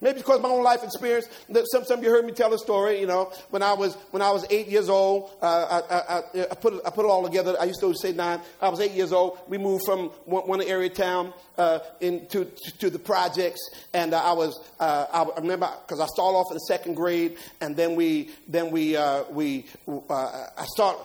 Maybe 0.00 0.18
because 0.18 0.36
of 0.36 0.42
my 0.42 0.48
own 0.48 0.62
life 0.62 0.84
experience. 0.84 1.28
Some, 1.72 1.84
some 1.84 1.98
of 1.98 2.04
you 2.04 2.10
heard 2.10 2.24
me 2.24 2.32
tell 2.32 2.52
a 2.54 2.58
story. 2.58 3.00
You 3.00 3.06
know, 3.06 3.32
when 3.50 3.62
I 3.62 3.72
was 3.72 3.94
when 4.10 4.22
I 4.22 4.30
was 4.30 4.46
eight 4.50 4.68
years 4.68 4.88
old, 4.88 5.30
uh, 5.42 5.82
I, 5.90 5.94
I, 5.94 6.46
I, 6.50 6.54
put 6.54 6.80
I 6.86 6.90
put 6.90 7.04
it 7.04 7.08
all 7.08 7.24
together. 7.24 7.56
I 7.60 7.64
used 7.64 7.80
to 7.80 7.92
say 7.94 8.12
nine. 8.12 8.40
I 8.60 8.68
was 8.68 8.80
eight 8.80 8.92
years 8.92 9.12
old. 9.12 9.38
We 9.48 9.58
moved 9.58 9.84
from 9.84 10.10
one, 10.24 10.46
one 10.46 10.62
area 10.62 10.88
town 10.88 11.32
uh, 11.56 11.80
into 12.00 12.44
to, 12.44 12.78
to, 12.78 12.90
the 12.90 12.98
projects, 12.98 13.60
and 13.92 14.14
uh, 14.14 14.22
I 14.22 14.32
was 14.32 14.58
uh, 14.78 15.06
I 15.12 15.40
remember 15.40 15.68
because 15.86 16.00
I 16.00 16.06
started 16.06 16.36
off 16.36 16.52
in 16.52 16.58
second 16.60 16.94
grade, 16.94 17.36
and 17.60 17.76
then 17.76 17.96
we 17.96 18.30
then 18.46 18.70
we 18.70 18.96
uh, 18.96 19.24
we 19.30 19.66
uh, 19.88 20.46
I 20.56 20.64
start 20.66 20.96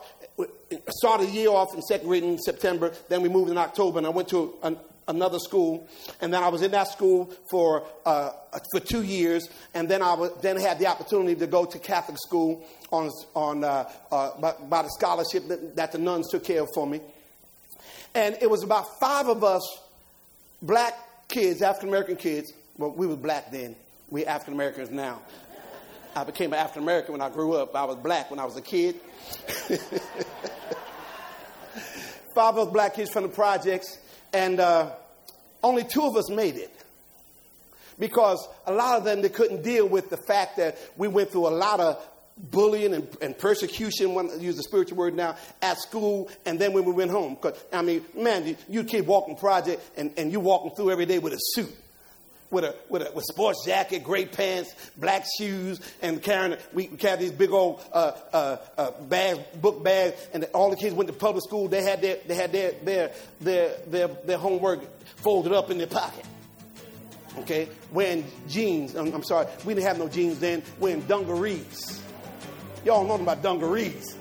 started 0.90 1.28
the 1.28 1.32
year 1.32 1.50
off 1.50 1.74
in 1.74 1.82
second 1.82 2.08
grade 2.08 2.24
in 2.24 2.38
September. 2.40 2.94
Then 3.10 3.22
we 3.22 3.30
moved 3.30 3.50
in 3.50 3.58
October, 3.58 3.98
and 3.98 4.08
I 4.08 4.12
went 4.12 4.28
to 4.30 4.56
another 5.08 5.40
school. 5.40 5.88
And 6.22 6.34
then 6.34 6.44
I 6.44 6.50
was 6.50 6.62
in 6.62 6.72
that 6.72 6.88
school 6.88 7.32
for 7.50 7.86
uh, 8.06 8.32
for 8.72 8.80
two 8.80 9.04
years, 9.04 9.48
and 9.74 9.90
then 9.90 10.02
I 10.02 10.14
was, 10.14 10.32
then 10.42 10.58
had 10.58 10.80
the 10.80 10.88
opportunity 10.88 11.36
to 11.36 11.48
go 11.48 11.66
to 11.66 11.80
Catholic 11.80 12.18
school 12.18 12.66
on 12.92 13.10
on 13.36 13.64
uh, 13.64 13.90
uh, 14.12 14.40
by, 14.40 14.54
by 14.70 14.82
the 14.84 14.90
scholarship 14.90 15.48
that, 15.48 15.76
that 15.76 15.92
the 15.92 15.98
nuns 15.98 16.30
took 16.30 16.44
care 16.44 16.62
of 16.62 16.70
for 16.74 16.88
me. 16.88 17.02
And 18.16 18.38
it 18.42 18.50
was 18.50 18.64
about 18.64 19.00
five 19.00 19.28
of 19.28 19.44
us, 19.44 19.64
black 20.62 20.94
kids, 21.28 21.62
African 21.62 21.90
American 21.90 22.16
kids. 22.16 22.54
Well, 22.78 22.92
we 22.92 23.08
were 23.08 23.16
black 23.16 23.52
then. 23.52 23.76
We 24.10 24.26
African 24.26 24.54
Americans 24.54 24.92
now. 24.92 25.22
I 26.16 26.24
became 26.24 26.54
an 26.54 26.60
African 26.60 26.84
American 26.84 27.14
when 27.14 27.22
I 27.22 27.30
grew 27.30 27.54
up. 27.54 27.76
I 27.76 27.86
was 27.86 27.98
black 27.98 28.30
when 28.30 28.40
I 28.40 28.46
was 28.46 28.56
a 28.56 28.62
kid. 28.62 29.00
Five 32.36 32.58
of 32.58 32.68
us 32.68 32.74
black 32.74 32.96
kids 32.96 33.12
from 33.12 33.24
the 33.24 33.30
projects, 33.30 33.98
and 34.34 34.60
uh, 34.60 34.92
only 35.64 35.84
two 35.84 36.04
of 36.04 36.16
us 36.18 36.30
made 36.30 36.56
it. 36.56 36.72
Because 38.00 38.48
a 38.66 38.74
lot 38.74 38.98
of 38.98 39.04
them, 39.04 39.22
they 39.22 39.30
couldn't 39.30 39.62
deal 39.62 39.88
with 39.88 40.10
the 40.10 40.18
fact 40.18 40.58
that 40.58 40.78
we 40.98 41.08
went 41.08 41.30
through 41.30 41.48
a 41.48 41.56
lot 41.56 41.80
of 41.80 42.04
bullying 42.36 42.96
and, 42.96 43.08
and 43.22 43.38
persecution, 43.38 44.16
when 44.16 44.32
I 44.32 44.36
use 44.36 44.58
the 44.58 44.64
spiritual 44.64 44.98
word 44.98 45.16
now, 45.16 45.36
at 45.62 45.78
school, 45.78 46.30
and 46.46 46.58
then 46.58 46.74
when 46.74 46.86
we 46.86 46.92
went 46.92 47.12
home. 47.12 47.36
Because, 47.36 47.64
I 47.72 47.84
mean, 47.84 48.04
man, 48.16 48.48
you, 48.68 48.84
you 48.84 49.04
walking 49.04 49.36
project, 49.36 49.82
and, 49.96 50.12
and 50.18 50.32
you 50.32 50.40
walking 50.40 50.72
through 50.72 50.90
every 50.90 51.06
day 51.06 51.20
with 51.20 51.34
a 51.34 51.40
suit 51.40 51.70
with 52.54 52.64
a 52.64 52.76
with 52.88 53.02
a 53.02 53.12
with 53.12 53.26
sports 53.26 53.66
jacket, 53.66 54.04
gray 54.04 54.26
pants, 54.26 54.74
black 54.96 55.26
shoes, 55.38 55.82
and 56.02 56.22
carrying 56.22 56.58
we 56.72 56.88
carried 56.88 57.20
these 57.20 57.32
big 57.32 57.52
old 57.52 57.84
uh, 57.92 58.14
uh, 58.32 58.58
uh, 58.78 58.92
bags, 59.02 59.40
book 59.60 59.84
bags, 59.84 60.16
and 60.34 60.46
all 60.54 60.70
the 60.70 60.78
kids 60.78 60.96
went 60.96 61.08
to 61.08 61.14
public 61.14 61.44
school. 61.44 61.68
They 61.68 61.84
had 61.84 62.02
their 62.02 62.18
they 62.28 62.36
had 62.36 62.52
their 62.52 62.72
their 62.84 63.12
their 63.42 63.78
their, 63.88 64.08
their 64.08 64.38
homework 64.38 64.82
folded 65.18 65.52
up 65.52 65.72
in 65.72 65.78
their 65.80 65.88
pocket. 65.88 66.26
Okay, 67.40 67.68
wearing 67.92 68.24
jeans. 68.48 68.96
I'm, 68.96 69.12
I'm 69.12 69.24
sorry, 69.24 69.48
we 69.66 69.74
didn't 69.74 69.88
have 69.88 69.98
no 69.98 70.08
jeans 70.08 70.40
then. 70.40 70.62
Wearing 70.80 71.02
dungarees. 71.02 72.02
Y'all 72.86 73.04
know 73.04 73.14
them 73.14 73.24
about 73.24 73.42
dungarees. 73.42 74.16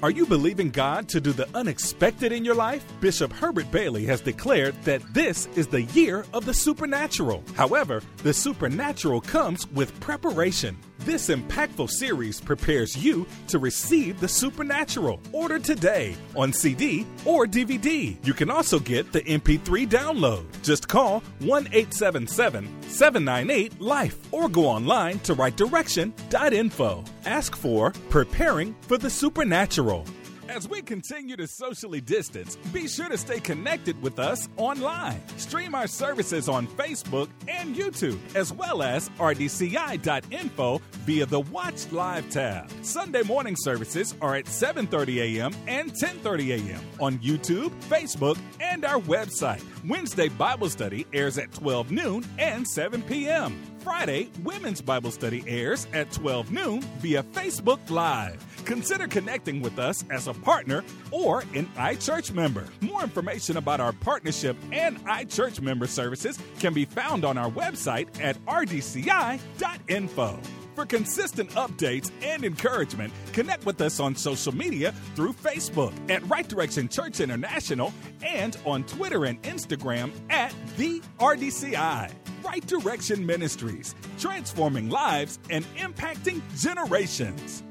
Are 0.00 0.12
you 0.12 0.26
believing 0.26 0.70
God 0.70 1.08
to 1.08 1.20
do 1.20 1.32
the 1.32 1.48
unexpected 1.56 2.30
in 2.30 2.44
your 2.44 2.54
life? 2.54 2.84
Bishop 3.00 3.32
Herbert 3.32 3.68
Bailey 3.72 4.04
has 4.06 4.20
declared 4.20 4.80
that 4.84 5.02
this 5.12 5.46
is 5.56 5.66
the 5.66 5.82
year 5.82 6.24
of 6.32 6.44
the 6.44 6.54
supernatural. 6.54 7.42
However, 7.56 8.00
the 8.18 8.32
supernatural 8.32 9.20
comes 9.20 9.66
with 9.72 9.98
preparation. 9.98 10.78
This 11.00 11.28
impactful 11.28 11.90
series 11.90 12.40
prepares 12.40 12.96
you 12.96 13.26
to 13.46 13.58
receive 13.58 14.18
the 14.20 14.28
supernatural. 14.28 15.20
Order 15.32 15.58
today 15.58 16.16
on 16.34 16.52
CD 16.52 17.06
or 17.24 17.46
DVD. 17.46 18.16
You 18.26 18.34
can 18.34 18.50
also 18.50 18.80
get 18.80 19.12
the 19.12 19.22
MP3 19.22 19.88
download. 19.88 20.44
Just 20.62 20.88
call 20.88 21.20
1 21.40 21.68
877 21.68 22.68
798 22.82 23.80
Life 23.80 24.18
or 24.32 24.48
go 24.48 24.66
online 24.66 25.20
to 25.20 25.34
rightdirection.info. 25.34 27.04
Ask 27.24 27.56
for 27.56 27.92
Preparing 28.10 28.74
for 28.82 28.98
the 28.98 29.10
Supernatural. 29.10 30.04
As 30.48 30.66
we 30.66 30.80
continue 30.80 31.36
to 31.36 31.46
socially 31.46 32.00
distance, 32.00 32.56
be 32.72 32.88
sure 32.88 33.08
to 33.10 33.18
stay 33.18 33.38
connected 33.38 34.00
with 34.00 34.18
us 34.18 34.48
online. 34.56 35.20
Stream 35.36 35.74
our 35.74 35.86
services 35.86 36.48
on 36.48 36.66
Facebook 36.66 37.28
and 37.46 37.76
YouTube, 37.76 38.18
as 38.34 38.50
well 38.50 38.82
as 38.82 39.10
rdci.info 39.10 40.80
via 41.04 41.26
the 41.26 41.40
Watch 41.40 41.92
Live 41.92 42.30
tab. 42.30 42.70
Sunday 42.80 43.22
morning 43.22 43.56
services 43.56 44.14
are 44.22 44.36
at 44.36 44.46
7:30 44.46 45.36
a.m. 45.36 45.52
and 45.66 45.92
10:30 45.92 46.70
a.m. 46.70 46.80
on 46.98 47.18
YouTube, 47.18 47.70
Facebook, 47.82 48.38
and 48.58 48.86
our 48.86 49.00
website. 49.00 49.62
Wednesday 49.86 50.28
Bible 50.28 50.70
study 50.70 51.06
airs 51.12 51.36
at 51.36 51.52
12 51.52 51.90
noon 51.92 52.24
and 52.38 52.66
7 52.66 53.02
p.m. 53.02 53.60
Friday, 53.78 54.30
Women's 54.42 54.82
Bible 54.82 55.10
Study 55.10 55.42
airs 55.46 55.86
at 55.92 56.10
12 56.12 56.52
noon 56.52 56.82
via 56.98 57.22
Facebook 57.22 57.78
Live. 57.88 58.44
Consider 58.68 59.08
connecting 59.08 59.62
with 59.62 59.78
us 59.78 60.04
as 60.10 60.28
a 60.28 60.34
partner 60.34 60.84
or 61.10 61.40
an 61.54 61.64
iChurch 61.76 62.34
member. 62.34 62.66
More 62.82 63.02
information 63.02 63.56
about 63.56 63.80
our 63.80 63.94
partnership 63.94 64.58
and 64.72 65.02
iChurch 65.06 65.62
member 65.62 65.86
services 65.86 66.38
can 66.60 66.74
be 66.74 66.84
found 66.84 67.24
on 67.24 67.38
our 67.38 67.50
website 67.50 68.20
at 68.20 68.36
rdci.info. 68.44 70.38
For 70.74 70.84
consistent 70.84 71.48
updates 71.52 72.10
and 72.22 72.44
encouragement, 72.44 73.14
connect 73.32 73.64
with 73.64 73.80
us 73.80 74.00
on 74.00 74.14
social 74.14 74.54
media 74.54 74.92
through 75.16 75.32
Facebook 75.32 75.94
at 76.10 76.22
Right 76.28 76.46
Direction 76.46 76.90
Church 76.90 77.20
International 77.20 77.94
and 78.22 78.54
on 78.66 78.84
Twitter 78.84 79.24
and 79.24 79.42
Instagram 79.44 80.12
at 80.28 80.54
the 80.76 81.00
RDCI. 81.18 82.12
Right 82.44 82.66
Direction 82.66 83.24
Ministries, 83.24 83.94
transforming 84.18 84.90
lives 84.90 85.38
and 85.48 85.64
impacting 85.76 86.42
generations. 86.60 87.62